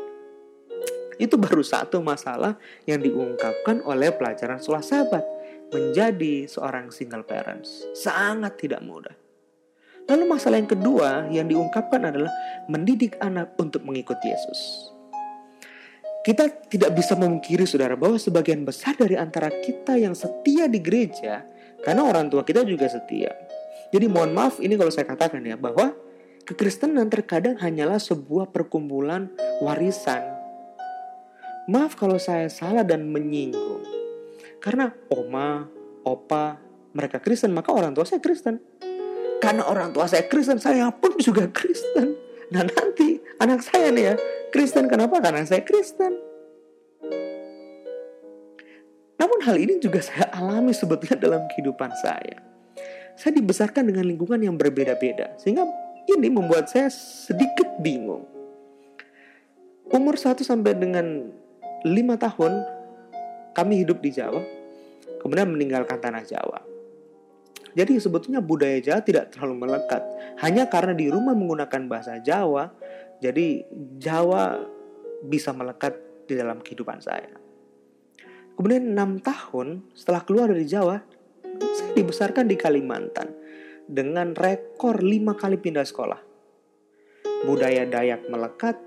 Itu 1.19 1.35
baru 1.35 1.59
satu 1.59 1.99
masalah 1.99 2.55
yang 2.87 3.03
diungkapkan 3.03 3.83
oleh 3.83 4.15
pelajaran 4.15 4.63
sekolah 4.63 4.83
sahabat. 4.83 5.23
Menjadi 5.75 6.47
seorang 6.47 6.87
single 6.87 7.27
parents 7.27 7.83
sangat 7.91 8.55
tidak 8.55 8.79
mudah. 8.79 9.24
Lalu 10.05 10.23
masalah 10.29 10.61
yang 10.61 10.69
kedua 10.69 11.25
yang 11.33 11.49
diungkapkan 11.49 12.13
adalah 12.13 12.29
mendidik 12.69 13.17
anak 13.17 13.57
untuk 13.57 13.81
mengikuti 13.81 14.29
Yesus. 14.29 14.91
Kita 16.25 16.49
tidak 16.69 16.97
bisa 16.97 17.13
memungkiri 17.13 17.69
saudara 17.69 17.93
bahwa 17.93 18.17
sebagian 18.17 18.65
besar 18.65 18.97
dari 18.97 19.13
antara 19.13 19.49
kita 19.49 19.93
yang 19.97 20.17
setia 20.17 20.65
di 20.65 20.81
gereja 20.81 21.45
karena 21.85 22.01
orang 22.01 22.33
tua 22.33 22.41
kita 22.41 22.65
juga 22.65 22.89
setia. 22.89 23.29
Jadi 23.93 24.05
mohon 24.09 24.33
maaf 24.33 24.57
ini 24.57 24.73
kalau 24.73 24.89
saya 24.89 25.05
katakan 25.05 25.45
ya 25.45 25.53
bahwa 25.53 25.93
kekristenan 26.49 27.09
terkadang 27.13 27.61
hanyalah 27.61 28.01
sebuah 28.01 28.49
perkumpulan 28.49 29.29
warisan. 29.61 30.21
Maaf 31.69 31.97
kalau 31.97 32.17
saya 32.21 32.49
salah 32.49 32.85
dan 32.85 33.09
menyinggung. 33.09 33.85
Karena 34.61 34.93
oma, 35.13 35.69
opa, 36.05 36.57
mereka 36.93 37.21
Kristen, 37.21 37.53
maka 37.53 37.69
orang 37.69 37.93
tua 37.93 38.05
saya 38.05 38.21
Kristen. 38.21 38.61
Karena 39.45 39.61
orang 39.69 39.93
tua 39.93 40.09
saya 40.09 40.25
Kristen, 40.25 40.57
saya 40.57 40.89
pun 40.89 41.13
juga 41.21 41.45
Kristen. 41.53 42.17
Dan 42.49 42.65
nanti 42.65 43.21
anak 43.37 43.61
saya 43.61 43.93
nih 43.93 44.03
ya, 44.09 44.15
Kristen. 44.49 44.89
Kenapa? 44.89 45.21
Karena 45.21 45.45
saya 45.45 45.61
Kristen. 45.61 46.17
Namun 49.21 49.39
hal 49.45 49.61
ini 49.61 49.77
juga 49.77 50.01
saya 50.01 50.33
alami 50.33 50.73
sebetulnya 50.73 51.21
dalam 51.21 51.45
kehidupan 51.53 51.93
saya. 52.01 52.41
Saya 53.13 53.37
dibesarkan 53.37 53.85
dengan 53.85 54.09
lingkungan 54.09 54.41
yang 54.41 54.57
berbeda-beda. 54.57 55.37
Sehingga 55.37 55.69
ini 56.09 56.25
membuat 56.25 56.65
saya 56.65 56.89
sedikit 56.89 57.69
bingung. 57.85 58.25
Umur 59.93 60.17
1 60.17 60.41
sampai 60.41 60.73
dengan 60.73 61.29
5 61.85 61.93
tahun 62.17 62.53
kami 63.53 63.85
hidup 63.85 64.01
di 64.01 64.09
Jawa. 64.09 64.41
Kemudian 65.21 65.53
meninggalkan 65.53 66.01
tanah 66.01 66.25
Jawa. 66.25 66.74
Jadi 67.75 67.99
sebetulnya 67.99 68.39
budaya 68.39 68.79
Jawa 68.79 69.03
tidak 69.03 69.35
terlalu 69.35 69.67
melekat. 69.67 70.01
Hanya 70.39 70.71
karena 70.71 70.95
di 70.95 71.11
rumah 71.11 71.35
menggunakan 71.35 71.91
bahasa 71.91 72.23
Jawa, 72.23 72.71
jadi 73.19 73.67
Jawa 73.99 74.63
bisa 75.27 75.51
melekat 75.51 75.99
di 76.23 76.39
dalam 76.39 76.63
kehidupan 76.63 77.03
saya. 77.03 77.35
Kemudian 78.55 78.95
enam 78.95 79.19
tahun 79.19 79.91
setelah 79.91 80.23
keluar 80.23 80.47
dari 80.55 80.63
Jawa, 80.63 81.03
saya 81.75 81.91
dibesarkan 81.91 82.47
di 82.47 82.55
Kalimantan 82.55 83.35
dengan 83.83 84.31
rekor 84.31 85.03
lima 85.03 85.35
kali 85.35 85.59
pindah 85.59 85.83
sekolah. 85.83 86.19
Budaya 87.43 87.83
Dayak 87.83 88.31
melekat, 88.31 88.79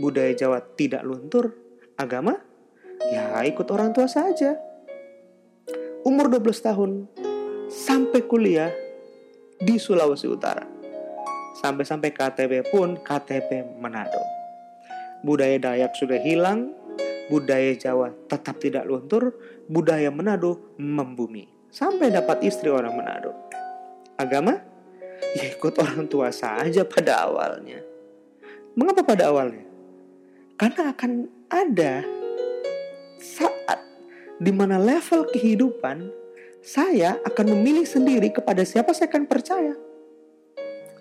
budaya 0.00 0.32
Jawa 0.32 0.64
tidak 0.74 1.04
luntur, 1.04 1.52
agama 2.00 2.40
ya 3.12 3.44
ikut 3.44 3.68
orang 3.68 3.92
tua 3.92 4.08
saja. 4.08 4.56
Umur 6.02 6.26
12 6.32 6.66
tahun, 6.66 6.90
sampai 7.72 8.20
kuliah 8.28 8.68
di 9.56 9.80
Sulawesi 9.80 10.28
Utara. 10.28 10.68
Sampai-sampai 11.56 12.12
KTP 12.12 12.68
pun 12.68 13.00
KTP 13.00 13.64
Manado. 13.80 14.20
Budaya 15.24 15.56
Dayak 15.56 15.96
sudah 15.96 16.20
hilang, 16.20 16.76
budaya 17.32 17.72
Jawa 17.72 18.12
tetap 18.28 18.60
tidak 18.60 18.84
luntur, 18.84 19.32
budaya 19.72 20.12
Manado 20.12 20.76
membumi. 20.76 21.48
Sampai 21.72 22.12
dapat 22.12 22.44
istri 22.44 22.68
orang 22.68 22.92
Manado. 22.92 23.32
Agama? 24.20 24.60
Ya 25.32 25.48
ikut 25.48 25.72
orang 25.80 26.04
tua 26.12 26.28
saja 26.28 26.84
pada 26.84 27.24
awalnya. 27.24 27.80
Mengapa 28.76 29.00
pada 29.00 29.32
awalnya? 29.32 29.64
Karena 30.60 30.92
akan 30.92 31.12
ada 31.48 32.04
saat 33.16 33.80
di 34.42 34.52
mana 34.52 34.76
level 34.76 35.30
kehidupan 35.32 36.21
saya 36.62 37.18
akan 37.26 37.58
memilih 37.58 37.82
sendiri 37.82 38.30
kepada 38.30 38.62
siapa 38.62 38.94
saya 38.94 39.10
akan 39.10 39.26
percaya. 39.26 39.74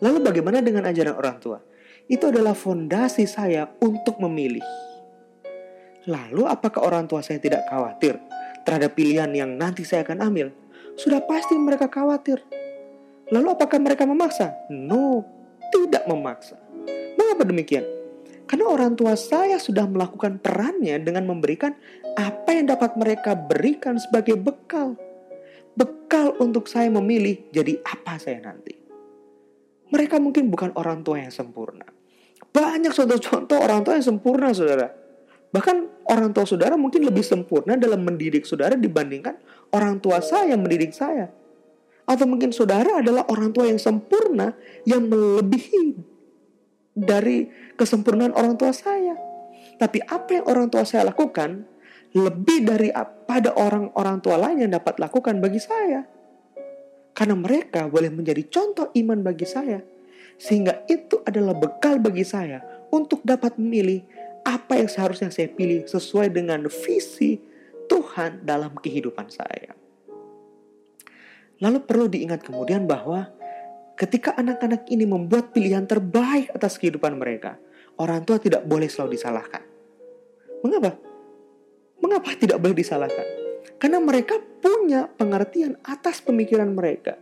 Lalu 0.01 0.17
bagaimana 0.25 0.57
dengan 0.57 0.89
ajaran 0.89 1.13
orang 1.13 1.37
tua? 1.37 1.61
Itu 2.09 2.33
adalah 2.33 2.57
fondasi 2.57 3.29
saya 3.29 3.69
untuk 3.77 4.17
memilih. 4.17 4.65
Lalu 6.09 6.49
apakah 6.49 6.81
orang 6.81 7.05
tua 7.05 7.21
saya 7.21 7.37
tidak 7.37 7.69
khawatir 7.69 8.17
terhadap 8.65 8.97
pilihan 8.97 9.29
yang 9.37 9.53
nanti 9.53 9.85
saya 9.85 10.01
akan 10.01 10.33
ambil? 10.33 10.49
Sudah 10.97 11.21
pasti 11.21 11.53
mereka 11.53 11.85
khawatir. 11.85 12.41
Lalu 13.29 13.53
apakah 13.53 13.77
mereka 13.77 14.09
memaksa? 14.09 14.57
No, 14.73 15.21
tidak 15.69 16.09
memaksa. 16.09 16.57
Mengapa 17.13 17.45
demikian? 17.45 17.85
Karena 18.49 18.65
orang 18.65 18.97
tua 18.97 19.13
saya 19.13 19.61
sudah 19.61 19.85
melakukan 19.85 20.41
perannya 20.41 20.97
dengan 20.99 21.29
memberikan 21.29 21.77
apa 22.17 22.49
yang 22.49 22.65
dapat 22.65 22.97
mereka 22.97 23.37
berikan 23.37 24.01
sebagai 24.01 24.35
bekal 24.35 24.97
bekal 25.75 26.35
untuk 26.39 26.67
saya 26.67 26.91
memilih 26.91 27.49
jadi 27.51 27.79
apa 27.83 28.19
saya 28.19 28.43
nanti. 28.43 28.75
Mereka 29.91 30.19
mungkin 30.23 30.47
bukan 30.47 30.71
orang 30.79 31.03
tua 31.03 31.19
yang 31.19 31.31
sempurna. 31.31 31.83
Banyak 32.51 32.91
contoh-contoh 32.91 33.59
orang 33.59 33.83
tua 33.83 33.99
yang 33.99 34.07
sempurna, 34.07 34.51
saudara. 34.51 34.91
Bahkan 35.51 36.07
orang 36.07 36.31
tua 36.31 36.47
saudara 36.47 36.79
mungkin 36.79 37.03
lebih 37.03 37.23
sempurna 37.23 37.75
dalam 37.75 38.07
mendidik 38.07 38.47
saudara 38.47 38.79
dibandingkan 38.79 39.35
orang 39.75 39.99
tua 39.99 40.23
saya 40.23 40.55
yang 40.55 40.63
mendidik 40.63 40.95
saya. 40.95 41.27
Atau 42.07 42.27
mungkin 42.27 42.55
saudara 42.55 43.03
adalah 43.03 43.27
orang 43.27 43.51
tua 43.51 43.67
yang 43.67 43.79
sempurna 43.79 44.55
yang 44.87 45.07
melebihi 45.07 45.95
dari 46.95 47.47
kesempurnaan 47.75 48.35
orang 48.35 48.55
tua 48.59 48.71
saya. 48.75 49.15
Tapi 49.79 50.03
apa 50.07 50.39
yang 50.39 50.45
orang 50.47 50.67
tua 50.71 50.83
saya 50.87 51.07
lakukan 51.07 51.67
lebih 52.11 52.67
dari 52.67 52.91
pada 53.23 53.55
orang-orang 53.55 54.17
tua 54.19 54.35
lain 54.35 54.67
yang 54.67 54.71
dapat 54.75 54.99
lakukan 54.99 55.39
bagi 55.39 55.63
saya. 55.63 56.03
Karena 57.11 57.35
mereka 57.35 57.87
boleh 57.87 58.11
menjadi 58.11 58.43
contoh 58.51 58.91
iman 58.95 59.19
bagi 59.23 59.47
saya. 59.47 59.79
Sehingga 60.35 60.83
itu 60.89 61.21
adalah 61.23 61.55
bekal 61.55 62.01
bagi 62.01 62.25
saya 62.25 62.63
untuk 62.91 63.23
dapat 63.23 63.55
memilih 63.55 64.03
apa 64.41 64.81
yang 64.81 64.89
seharusnya 64.89 65.29
saya 65.29 65.47
pilih 65.53 65.85
sesuai 65.85 66.33
dengan 66.33 66.65
visi 66.67 67.37
Tuhan 67.85 68.43
dalam 68.43 68.73
kehidupan 68.73 69.27
saya. 69.29 69.77
Lalu 71.61 71.77
perlu 71.85 72.09
diingat 72.09 72.41
kemudian 72.41 72.89
bahwa 72.89 73.29
ketika 73.93 74.33
anak-anak 74.33 74.89
ini 74.89 75.05
membuat 75.05 75.53
pilihan 75.53 75.85
terbaik 75.85 76.49
atas 76.57 76.81
kehidupan 76.81 77.21
mereka, 77.21 77.61
orang 78.01 78.25
tua 78.25 78.41
tidak 78.41 78.65
boleh 78.65 78.89
selalu 78.89 79.13
disalahkan. 79.13 79.61
Mengapa? 80.65 81.10
Mengapa 82.01 82.33
tidak 82.35 82.57
boleh 82.57 82.75
disalahkan? 82.75 83.23
Karena 83.77 84.01
mereka 84.01 84.37
punya 84.61 85.09
pengertian 85.09 85.77
atas 85.85 86.21
pemikiran 86.21 86.73
mereka. 86.73 87.17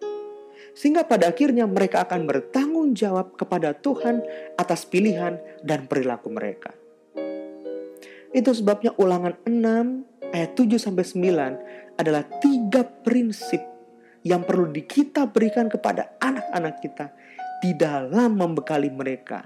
Sehingga 0.76 1.04
pada 1.04 1.32
akhirnya 1.32 1.68
mereka 1.68 2.08
akan 2.08 2.24
bertanggung 2.24 2.96
jawab 2.96 3.36
kepada 3.36 3.76
Tuhan 3.76 4.24
atas 4.56 4.88
pilihan 4.88 5.40
dan 5.64 5.88
perilaku 5.92 6.32
mereka. 6.32 6.72
Itu 8.32 8.54
sebabnya 8.54 8.94
ulangan 8.96 9.36
6 9.44 10.32
ayat 10.32 10.52
7 10.54 10.78
sampai 10.78 11.04
9 11.04 12.00
adalah 12.00 12.24
tiga 12.40 12.86
prinsip 12.86 13.60
yang 14.22 14.46
perlu 14.46 14.70
kita 14.72 15.26
berikan 15.28 15.68
kepada 15.68 16.16
anak-anak 16.22 16.76
kita 16.80 17.12
di 17.60 17.76
dalam 17.76 18.38
membekali 18.38 18.94
mereka 18.94 19.44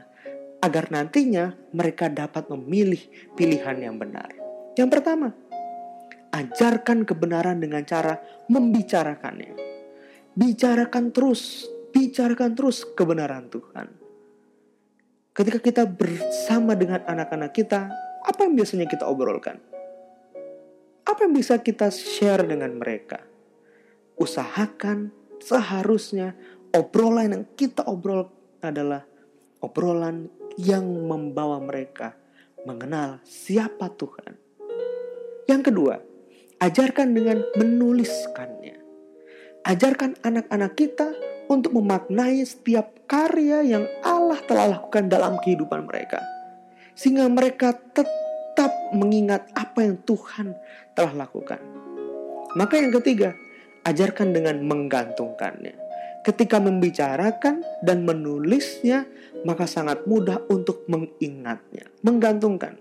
agar 0.61 0.91
nantinya 0.93 1.53
mereka 1.73 2.07
dapat 2.11 2.47
memilih 2.51 3.01
pilihan 3.33 3.77
yang 3.79 3.95
benar. 3.97 4.42
Yang 4.73 4.89
pertama, 4.89 5.29
ajarkan 6.33 7.05
kebenaran 7.05 7.61
dengan 7.61 7.85
cara 7.85 8.17
membicarakannya. 8.49 9.53
Bicarakan 10.33 11.13
terus, 11.13 11.69
bicarakan 11.93 12.57
terus 12.57 12.81
kebenaran 12.97 13.53
Tuhan. 13.53 13.87
Ketika 15.33 15.61
kita 15.61 15.83
bersama 15.85 16.73
dengan 16.73 17.05
anak-anak 17.05 17.53
kita, 17.53 17.89
apa 18.25 18.39
yang 18.41 18.57
biasanya 18.57 18.89
kita 18.89 19.05
obrolkan? 19.05 19.61
Apa 21.05 21.29
yang 21.29 21.37
bisa 21.37 21.61
kita 21.61 21.93
share 21.93 22.41
dengan 22.41 22.73
mereka? 22.81 23.21
Usahakan 24.17 25.13
seharusnya 25.37 26.33
obrolan 26.73 27.29
yang 27.29 27.45
kita 27.53 27.85
obrol 27.85 28.29
adalah 28.65 29.05
obrolan 29.61 30.33
yang 30.57 30.85
membawa 30.85 31.61
mereka 31.61 32.17
mengenal 32.65 33.21
siapa 33.25 33.89
Tuhan 33.93 34.42
yang 35.49 35.61
kedua, 35.61 35.99
ajarkan 36.63 37.11
dengan 37.11 37.43
menuliskannya. 37.59 38.79
Ajarkan 39.63 40.19
anak-anak 40.23 40.73
kita 40.75 41.11
untuk 41.51 41.75
memaknai 41.75 42.43
setiap 42.43 43.03
karya 43.07 43.63
yang 43.63 43.85
Allah 44.03 44.39
telah 44.43 44.79
lakukan 44.79 45.11
dalam 45.11 45.39
kehidupan 45.39 45.87
mereka. 45.87 46.23
Sehingga 46.95 47.27
mereka 47.27 47.75
tetap 47.95 48.71
mengingat 48.95 49.49
apa 49.55 49.83
yang 49.83 49.99
Tuhan 50.03 50.55
telah 50.95 51.25
lakukan. 51.25 51.59
Maka 52.53 52.79
yang 52.79 52.93
ketiga, 53.01 53.33
ajarkan 53.83 54.31
dengan 54.31 54.61
menggantungkannya. 54.63 55.75
Ketika 56.23 56.55
membicarakan 56.63 57.67
dan 57.83 58.07
menulisnya, 58.07 59.03
maka 59.43 59.67
sangat 59.67 60.07
mudah 60.07 60.39
untuk 60.47 60.87
mengingatnya, 60.87 61.91
menggantungkan, 61.99 62.79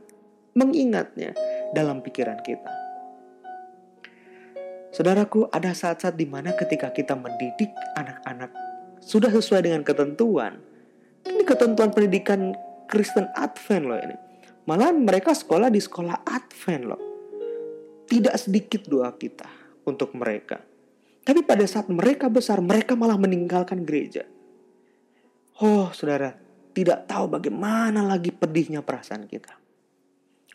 mengingatnya 0.52 1.32
dalam 1.72 2.04
pikiran 2.04 2.40
kita. 2.44 2.72
Saudaraku, 4.92 5.48
ada 5.48 5.72
saat-saat 5.72 6.20
di 6.20 6.28
mana 6.28 6.52
ketika 6.52 6.92
kita 6.92 7.16
mendidik 7.16 7.72
anak-anak 7.96 8.52
sudah 9.00 9.32
sesuai 9.32 9.64
dengan 9.64 9.80
ketentuan. 9.80 10.60
Ini 11.24 11.42
ketentuan 11.48 11.90
pendidikan 11.96 12.52
Kristen 12.92 13.24
Advent 13.32 13.84
loh 13.88 13.96
ini. 13.96 14.16
Malah 14.68 14.92
mereka 14.92 15.32
sekolah 15.32 15.72
di 15.72 15.80
sekolah 15.80 16.28
Advent 16.28 16.84
loh. 16.84 17.02
Tidak 18.04 18.36
sedikit 18.36 18.84
doa 18.84 19.08
kita 19.16 19.48
untuk 19.88 20.12
mereka. 20.12 20.60
Tapi 21.22 21.40
pada 21.40 21.64
saat 21.64 21.88
mereka 21.88 22.28
besar, 22.28 22.60
mereka 22.60 22.92
malah 22.92 23.16
meninggalkan 23.16 23.86
gereja. 23.88 24.28
Oh, 25.62 25.88
saudara, 25.94 26.34
tidak 26.76 27.08
tahu 27.08 27.32
bagaimana 27.32 28.04
lagi 28.04 28.34
pedihnya 28.34 28.84
perasaan 28.84 29.24
kita. 29.24 29.61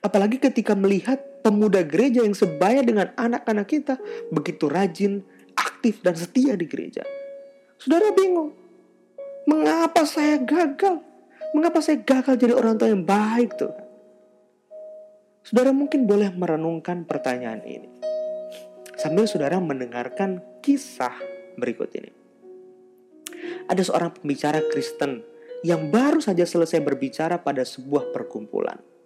Apalagi 0.02 0.38
ketika 0.38 0.78
melihat 0.78 1.18
pemuda 1.42 1.82
gereja 1.82 2.22
yang 2.22 2.38
sebaya 2.38 2.86
dengan 2.86 3.10
anak-anak 3.18 3.68
kita 3.68 3.96
begitu 4.30 4.70
rajin, 4.70 5.26
aktif, 5.58 6.06
dan 6.06 6.14
setia 6.14 6.54
di 6.54 6.70
gereja. 6.70 7.02
Saudara 7.82 8.14
bingung, 8.14 8.54
mengapa 9.50 10.06
saya 10.06 10.38
gagal? 10.38 11.02
Mengapa 11.56 11.82
saya 11.82 12.04
gagal 12.04 12.38
jadi 12.38 12.54
orang 12.54 12.78
tua 12.78 12.92
yang 12.92 13.06
baik 13.08 13.58
tuh? 13.58 13.74
Saudara 15.42 15.72
mungkin 15.72 16.04
boleh 16.04 16.28
merenungkan 16.36 17.08
pertanyaan 17.08 17.64
ini. 17.64 17.90
Sambil 19.00 19.30
saudara 19.30 19.62
mendengarkan 19.62 20.44
kisah 20.60 21.16
berikut 21.56 21.88
ini. 21.96 22.12
Ada 23.72 23.88
seorang 23.88 24.20
pembicara 24.20 24.60
Kristen 24.68 25.24
yang 25.64 25.88
baru 25.88 26.20
saja 26.20 26.44
selesai 26.44 26.84
berbicara 26.84 27.40
pada 27.40 27.64
sebuah 27.64 28.12
perkumpulan. 28.12 28.97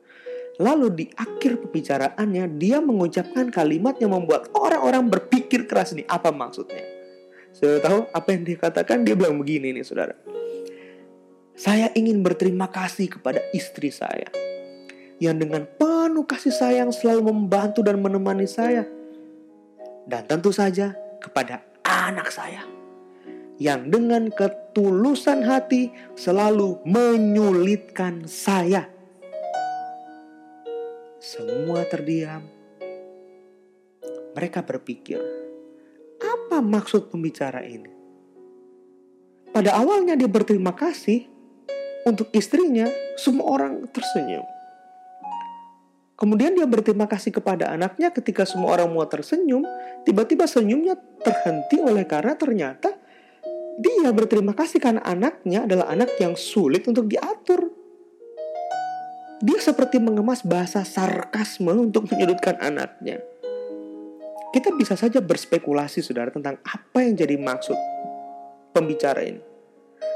Lalu 0.62 0.88
di 0.94 1.06
akhir 1.18 1.66
pembicaraannya 1.66 2.62
dia 2.62 2.78
mengucapkan 2.78 3.50
kalimat 3.50 3.98
yang 3.98 4.14
membuat 4.14 4.54
orang-orang 4.54 5.10
berpikir 5.10 5.66
keras 5.66 5.98
ini 5.98 6.06
apa 6.06 6.30
maksudnya. 6.30 6.86
Saya 7.50 7.82
tahu 7.82 8.06
apa 8.14 8.30
yang 8.30 8.46
dia 8.46 8.58
katakan 8.62 9.02
dia 9.02 9.18
bilang 9.18 9.42
begini 9.42 9.74
nih 9.74 9.82
saudara. 9.82 10.14
Saya 11.58 11.90
ingin 11.98 12.22
berterima 12.22 12.70
kasih 12.70 13.10
kepada 13.10 13.42
istri 13.58 13.90
saya 13.90 14.30
yang 15.18 15.42
dengan 15.42 15.66
penuh 15.66 16.30
kasih 16.30 16.54
sayang 16.54 16.94
selalu 16.94 17.34
membantu 17.34 17.82
dan 17.82 17.98
menemani 17.98 18.46
saya. 18.46 18.86
Dan 20.06 20.26
tentu 20.30 20.54
saja 20.54 20.94
kepada 21.22 21.62
anak 21.86 22.30
saya 22.30 22.66
yang 23.62 23.94
dengan 23.94 24.34
ketulusan 24.34 25.46
hati 25.46 25.94
selalu 26.18 26.82
menyulitkan 26.86 28.26
saya 28.26 28.90
semua 31.22 31.86
terdiam. 31.86 32.42
Mereka 34.34 34.66
berpikir, 34.66 35.22
apa 36.18 36.66
maksud 36.66 37.14
pembicara 37.14 37.62
ini? 37.62 37.94
Pada 39.54 39.78
awalnya 39.78 40.18
dia 40.18 40.26
berterima 40.26 40.74
kasih 40.74 41.30
untuk 42.10 42.26
istrinya, 42.34 42.90
semua 43.22 43.54
orang 43.54 43.86
tersenyum. 43.94 44.42
Kemudian 46.18 46.58
dia 46.58 46.66
berterima 46.66 47.06
kasih 47.06 47.38
kepada 47.38 47.70
anaknya 47.70 48.10
ketika 48.10 48.42
semua 48.42 48.74
orang 48.82 48.90
mau 48.90 49.06
tersenyum, 49.06 49.62
tiba-tiba 50.02 50.50
senyumnya 50.50 50.98
terhenti 51.22 51.78
oleh 51.86 52.02
karena 52.10 52.34
ternyata 52.34 52.98
dia 53.78 54.10
berterima 54.10 54.58
kasih 54.58 54.82
karena 54.82 55.06
anaknya 55.06 55.70
adalah 55.70 55.86
anak 55.94 56.18
yang 56.18 56.34
sulit 56.34 56.82
untuk 56.90 57.06
diatur. 57.06 57.81
Dia 59.42 59.58
seperti 59.58 59.98
mengemas 59.98 60.46
bahasa 60.46 60.86
sarkasme 60.86 61.74
untuk 61.74 62.06
menyudutkan 62.14 62.62
anaknya. 62.62 63.18
Kita 64.54 64.70
bisa 64.78 64.94
saja 64.94 65.18
berspekulasi 65.18 66.06
saudara 66.06 66.30
tentang 66.30 66.62
apa 66.62 67.02
yang 67.02 67.18
jadi 67.18 67.42
maksud 67.42 67.74
pembicara 68.70 69.26
ini. 69.26 69.42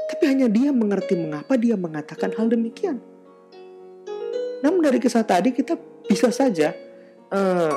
Tapi 0.06 0.22
hanya 0.30 0.46
dia 0.46 0.70
mengerti 0.70 1.18
mengapa 1.18 1.58
dia 1.58 1.74
mengatakan 1.74 2.30
hal 2.38 2.46
demikian. 2.46 3.02
Namun 4.62 4.86
dari 4.86 5.02
kisah 5.02 5.26
tadi 5.26 5.50
kita 5.50 5.74
bisa 6.06 6.30
saja 6.30 6.70
uh, 7.34 7.74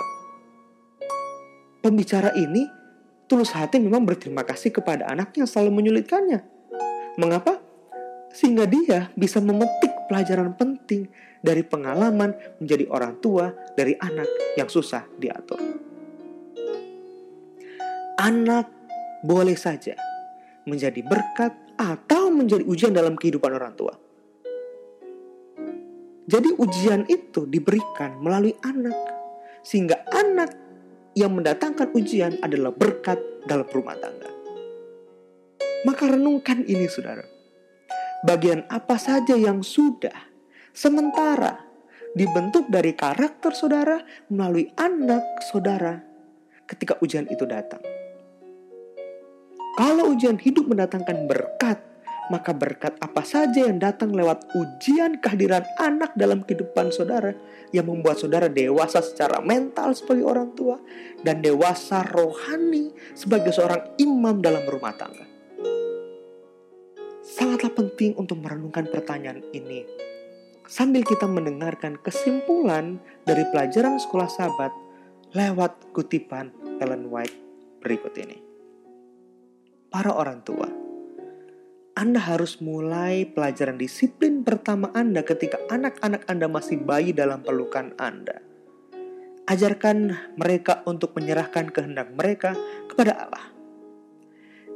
pembicara 1.82 2.30
ini 2.38 2.70
tulus 3.26 3.50
hati 3.58 3.82
memang 3.82 4.06
berterima 4.06 4.46
kasih 4.46 4.70
kepada 4.70 5.10
anaknya 5.10 5.46
yang 5.46 5.50
selalu 5.50 5.82
menyulitkannya. 5.82 6.46
Mengapa? 7.18 7.58
Sehingga 8.30 8.70
dia 8.70 9.10
bisa 9.18 9.42
memetik 9.42 10.06
pelajaran 10.06 10.54
penting 10.54 11.10
dari 11.40 11.64
pengalaman 11.64 12.60
menjadi 12.60 12.86
orang 12.92 13.20
tua 13.24 13.52
dari 13.76 13.96
anak 13.96 14.28
yang 14.60 14.68
susah 14.68 15.08
diatur. 15.16 15.60
Anak 18.20 18.68
boleh 19.24 19.56
saja 19.56 19.96
menjadi 20.68 21.00
berkat 21.02 21.56
atau 21.80 22.28
menjadi 22.30 22.64
ujian 22.68 22.92
dalam 22.92 23.16
kehidupan 23.16 23.56
orang 23.56 23.74
tua. 23.74 23.96
Jadi 26.30 26.54
ujian 26.62 27.10
itu 27.10 27.50
diberikan 27.50 28.22
melalui 28.22 28.54
anak. 28.62 28.94
Sehingga 29.66 30.06
anak 30.14 30.54
yang 31.18 31.34
mendatangkan 31.34 31.90
ujian 31.98 32.38
adalah 32.46 32.70
berkat 32.70 33.18
dalam 33.50 33.66
rumah 33.66 33.98
tangga. 33.98 34.30
Maka 35.90 36.06
renungkan 36.06 36.62
ini 36.70 36.86
saudara. 36.86 37.26
Bagian 38.22 38.68
apa 38.70 39.00
saja 39.00 39.34
yang 39.34 39.66
sudah 39.66 40.29
Sementara 40.74 41.70
dibentuk 42.14 42.70
dari 42.70 42.94
karakter 42.98 43.54
saudara 43.54 44.02
melalui 44.34 44.70
anak 44.78 45.42
saudara 45.46 46.02
ketika 46.66 46.98
ujian 47.02 47.26
itu 47.30 47.46
datang. 47.46 47.82
Kalau 49.78 50.12
ujian 50.12 50.36
hidup 50.36 50.68
mendatangkan 50.68 51.26
berkat, 51.30 51.80
maka 52.30 52.52
berkat 52.54 52.94
apa 53.02 53.24
saja 53.26 53.66
yang 53.66 53.82
datang 53.82 54.14
lewat 54.14 54.54
ujian 54.54 55.18
kehadiran 55.18 55.66
anak 55.82 56.14
dalam 56.14 56.46
kehidupan 56.46 56.94
saudara 56.94 57.34
yang 57.74 57.90
membuat 57.90 58.22
saudara 58.22 58.52
dewasa 58.52 59.02
secara 59.02 59.42
mental 59.42 59.96
sebagai 59.98 60.26
orang 60.28 60.54
tua 60.54 60.78
dan 61.26 61.42
dewasa 61.42 62.06
rohani 62.06 62.94
sebagai 63.18 63.50
seorang 63.50 63.98
imam 63.98 64.44
dalam 64.44 64.62
rumah 64.68 64.94
tangga. 64.94 65.26
Sangatlah 67.26 67.74
penting 67.74 68.18
untuk 68.18 68.42
merenungkan 68.42 68.90
pertanyaan 68.90 69.42
ini 69.54 70.09
sambil 70.70 71.02
kita 71.02 71.26
mendengarkan 71.26 71.98
kesimpulan 72.06 73.02
dari 73.26 73.42
pelajaran 73.50 73.98
sekolah 73.98 74.30
sahabat 74.30 74.70
lewat 75.34 75.90
kutipan 75.98 76.54
Ellen 76.78 77.10
White 77.10 77.34
berikut 77.82 78.14
ini. 78.22 78.38
Para 79.90 80.14
orang 80.14 80.46
tua, 80.46 80.70
anda 81.98 82.22
harus 82.22 82.62
mulai 82.62 83.28
pelajaran 83.28 83.76
disiplin 83.76 84.46
pertama 84.48 84.88
Anda 84.96 85.20
ketika 85.20 85.60
anak-anak 85.68 86.32
Anda 86.32 86.48
masih 86.48 86.80
bayi 86.80 87.12
dalam 87.12 87.44
pelukan 87.44 87.92
Anda. 88.00 88.40
Ajarkan 89.50 90.16
mereka 90.40 90.80
untuk 90.88 91.12
menyerahkan 91.20 91.74
kehendak 91.76 92.16
mereka 92.16 92.56
kepada 92.88 93.28
Allah. 93.28 93.46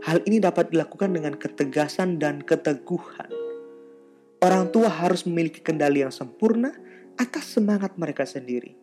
Hal 0.04 0.20
ini 0.28 0.44
dapat 0.44 0.76
dilakukan 0.76 1.16
dengan 1.16 1.40
ketegasan 1.40 2.20
dan 2.20 2.44
keteguhan. 2.44 3.43
Orang 4.44 4.76
tua 4.76 4.92
harus 4.92 5.24
memiliki 5.24 5.64
kendali 5.64 6.04
yang 6.04 6.12
sempurna 6.12 6.76
atas 7.16 7.56
semangat 7.56 7.96
mereka 7.96 8.28
sendiri. 8.28 8.76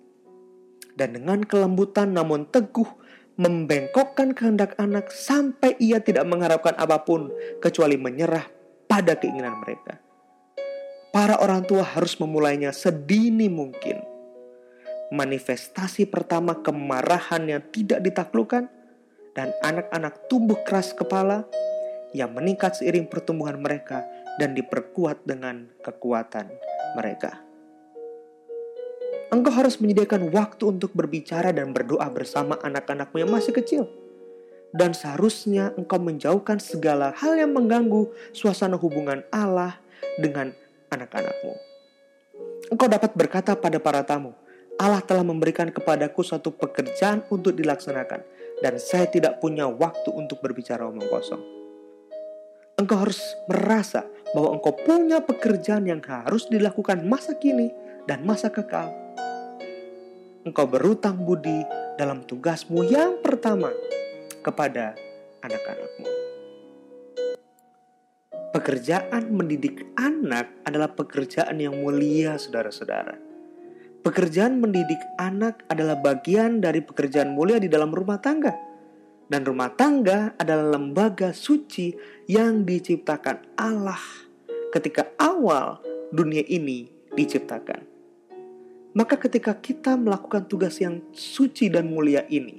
Dan 0.97 1.21
dengan 1.21 1.45
kelembutan 1.45 2.17
namun 2.17 2.49
teguh, 2.49 2.89
membengkokkan 3.37 4.33
kehendak 4.33 4.73
anak 4.81 5.13
sampai 5.13 5.77
ia 5.77 6.01
tidak 6.01 6.25
mengharapkan 6.25 6.73
apa 6.81 7.05
pun 7.05 7.29
kecuali 7.61 8.01
menyerah 8.01 8.49
pada 8.89 9.21
keinginan 9.21 9.61
mereka. 9.61 10.01
Para 11.13 11.37
orang 11.45 11.69
tua 11.69 11.85
harus 11.85 12.17
memulainya 12.17 12.73
sedini 12.73 13.53
mungkin. 13.53 14.01
Manifestasi 15.13 16.09
pertama 16.09 16.57
kemarahan 16.65 17.45
yang 17.45 17.63
tidak 17.69 18.01
ditaklukkan 18.01 18.71
dan 19.37 19.53
anak-anak 19.61 20.25
tumbuh 20.31 20.57
keras 20.65 20.97
kepala 20.97 21.45
yang 22.17 22.33
meningkat 22.33 22.79
seiring 22.79 23.07
pertumbuhan 23.11 23.59
mereka 23.59 24.07
dan 24.37 24.55
diperkuat 24.55 25.27
dengan 25.27 25.67
kekuatan 25.83 26.47
mereka. 26.95 27.41
Engkau 29.31 29.55
harus 29.55 29.79
menyediakan 29.79 30.35
waktu 30.35 30.75
untuk 30.75 30.91
berbicara 30.91 31.55
dan 31.55 31.71
berdoa 31.71 32.11
bersama 32.11 32.59
anak-anakmu 32.67 33.23
yang 33.23 33.31
masih 33.31 33.55
kecil. 33.55 33.87
Dan 34.75 34.91
seharusnya 34.95 35.71
engkau 35.79 36.03
menjauhkan 36.03 36.59
segala 36.59 37.15
hal 37.15 37.39
yang 37.39 37.55
mengganggu 37.55 38.11
suasana 38.35 38.75
hubungan 38.75 39.23
Allah 39.31 39.79
dengan 40.19 40.51
anak-anakmu. 40.91 41.55
Engkau 42.75 42.87
dapat 42.91 43.15
berkata 43.15 43.55
pada 43.55 43.79
para 43.79 44.03
tamu, 44.03 44.35
Allah 44.79 45.03
telah 45.03 45.23
memberikan 45.23 45.71
kepadaku 45.71 46.23
suatu 46.27 46.51
pekerjaan 46.55 47.23
untuk 47.31 47.55
dilaksanakan, 47.55 48.23
dan 48.63 48.75
saya 48.83 49.07
tidak 49.07 49.39
punya 49.39 49.67
waktu 49.71 50.11
untuk 50.11 50.43
berbicara 50.43 50.87
omong 50.87 51.07
kosong. 51.07 51.43
Engkau 52.81 52.97
harus 52.97 53.21
merasa 53.45 54.09
bahwa 54.33 54.59
engkau 54.59 54.75
punya 54.75 55.23
pekerjaan 55.23 55.87
yang 55.87 56.01
harus 56.05 56.47
dilakukan 56.51 57.03
masa 57.07 57.35
kini 57.39 57.71
dan 58.07 58.23
masa 58.23 58.51
kekal 58.51 58.91
engkau 60.41 60.65
berutang 60.65 61.21
budi 61.21 61.65
dalam 62.01 62.25
tugasmu 62.25 62.81
yang 62.89 63.21
pertama 63.21 63.69
kepada 64.41 64.97
anak-anakmu. 65.45 66.09
Pekerjaan 68.51 69.31
mendidik 69.31 69.85
anak 69.95 70.51
adalah 70.67 70.91
pekerjaan 70.91 71.61
yang 71.61 71.77
mulia, 71.77 72.35
saudara-saudara. 72.41 73.15
Pekerjaan 74.01 74.59
mendidik 74.59 74.99
anak 75.21 75.61
adalah 75.69 76.01
bagian 76.01 76.59
dari 76.59 76.81
pekerjaan 76.81 77.31
mulia 77.37 77.61
di 77.61 77.69
dalam 77.69 77.93
rumah 77.93 78.19
tangga, 78.19 78.57
dan 79.31 79.47
rumah 79.47 79.71
tangga 79.79 80.35
adalah 80.35 80.75
lembaga 80.75 81.31
suci 81.31 81.95
yang 82.27 82.67
diciptakan 82.67 83.55
Allah 83.55 84.03
ketika 84.75 85.07
awal 85.23 85.79
dunia 86.11 86.43
ini 86.51 86.91
diciptakan. 87.15 87.87
Maka 88.91 89.15
ketika 89.23 89.55
kita 89.55 89.95
melakukan 89.95 90.51
tugas 90.51 90.83
yang 90.83 90.99
suci 91.15 91.71
dan 91.71 91.87
mulia 91.87 92.27
ini, 92.27 92.59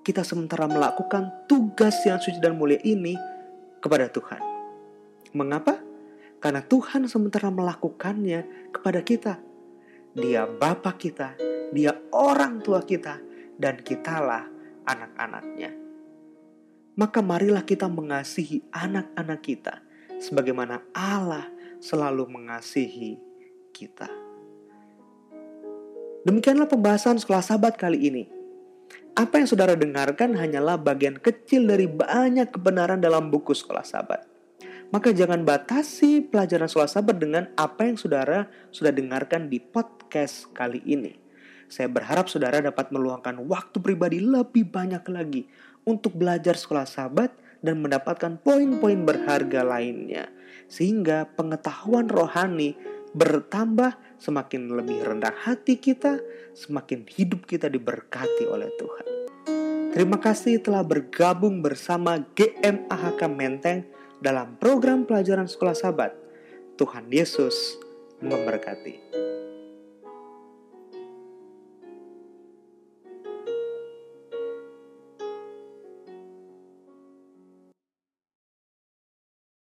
kita 0.00 0.24
sementara 0.24 0.64
melakukan 0.64 1.28
tugas 1.44 2.00
yang 2.08 2.16
suci 2.16 2.40
dan 2.40 2.56
mulia 2.56 2.80
ini 2.80 3.12
kepada 3.84 4.08
Tuhan. 4.08 4.40
Mengapa? 5.36 5.76
Karena 6.40 6.64
Tuhan 6.64 7.04
sementara 7.04 7.52
melakukannya 7.52 8.72
kepada 8.72 9.04
kita. 9.04 9.34
Dia 10.16 10.48
Bapa 10.48 10.96
kita, 10.96 11.36
dia 11.68 12.00
orang 12.16 12.64
tua 12.64 12.80
kita, 12.80 13.20
dan 13.60 13.76
kitalah 13.84 14.48
anak-anaknya. 14.88 15.81
Maka 16.92 17.24
marilah 17.24 17.64
kita 17.64 17.88
mengasihi 17.88 18.68
anak-anak 18.68 19.40
kita 19.40 19.80
sebagaimana 20.20 20.84
Allah 20.92 21.48
selalu 21.80 22.28
mengasihi 22.28 23.16
kita. 23.72 24.12
Demikianlah 26.22 26.68
pembahasan 26.68 27.16
sekolah 27.16 27.42
sahabat 27.42 27.80
kali 27.80 27.98
ini. 28.12 28.24
Apa 29.16 29.40
yang 29.40 29.48
saudara 29.48 29.72
dengarkan 29.72 30.36
hanyalah 30.36 30.76
bagian 30.76 31.16
kecil 31.16 31.66
dari 31.66 31.88
banyak 31.88 32.52
kebenaran 32.52 33.00
dalam 33.00 33.32
buku 33.32 33.56
sekolah 33.56 33.82
sahabat. 33.82 34.28
Maka 34.92 35.16
jangan 35.16 35.42
batasi 35.48 36.20
pelajaran 36.28 36.68
sekolah 36.68 36.88
sahabat 36.92 37.16
dengan 37.16 37.48
apa 37.56 37.88
yang 37.88 37.96
saudara 37.96 38.52
sudah 38.68 38.92
dengarkan 38.92 39.48
di 39.48 39.56
podcast 39.58 40.52
kali 40.52 40.84
ini. 40.84 41.16
Saya 41.72 41.88
berharap 41.88 42.28
saudara 42.28 42.60
dapat 42.60 42.92
meluangkan 42.92 43.40
waktu 43.48 43.80
pribadi 43.80 44.20
lebih 44.20 44.68
banyak 44.68 45.00
lagi 45.08 45.48
untuk 45.82 46.14
belajar 46.14 46.54
sekolah 46.54 46.86
sahabat 46.86 47.34
dan 47.62 47.78
mendapatkan 47.78 48.38
poin-poin 48.42 49.06
berharga 49.06 49.62
lainnya. 49.62 50.28
Sehingga 50.66 51.30
pengetahuan 51.38 52.10
rohani 52.10 52.74
bertambah, 53.12 53.94
semakin 54.18 54.72
lebih 54.72 55.04
rendah 55.04 55.32
hati 55.32 55.76
kita, 55.76 56.18
semakin 56.56 57.04
hidup 57.06 57.44
kita 57.44 57.68
diberkati 57.68 58.48
oleh 58.48 58.68
Tuhan. 58.80 59.06
Terima 59.92 60.16
kasih 60.16 60.64
telah 60.64 60.80
bergabung 60.80 61.60
bersama 61.60 62.16
GMAHK 62.32 63.20
Menteng 63.28 63.84
dalam 64.24 64.56
program 64.56 65.04
pelajaran 65.04 65.44
sekolah 65.44 65.76
sahabat. 65.76 66.16
Tuhan 66.80 67.12
Yesus 67.12 67.76
memberkati. 68.24 69.12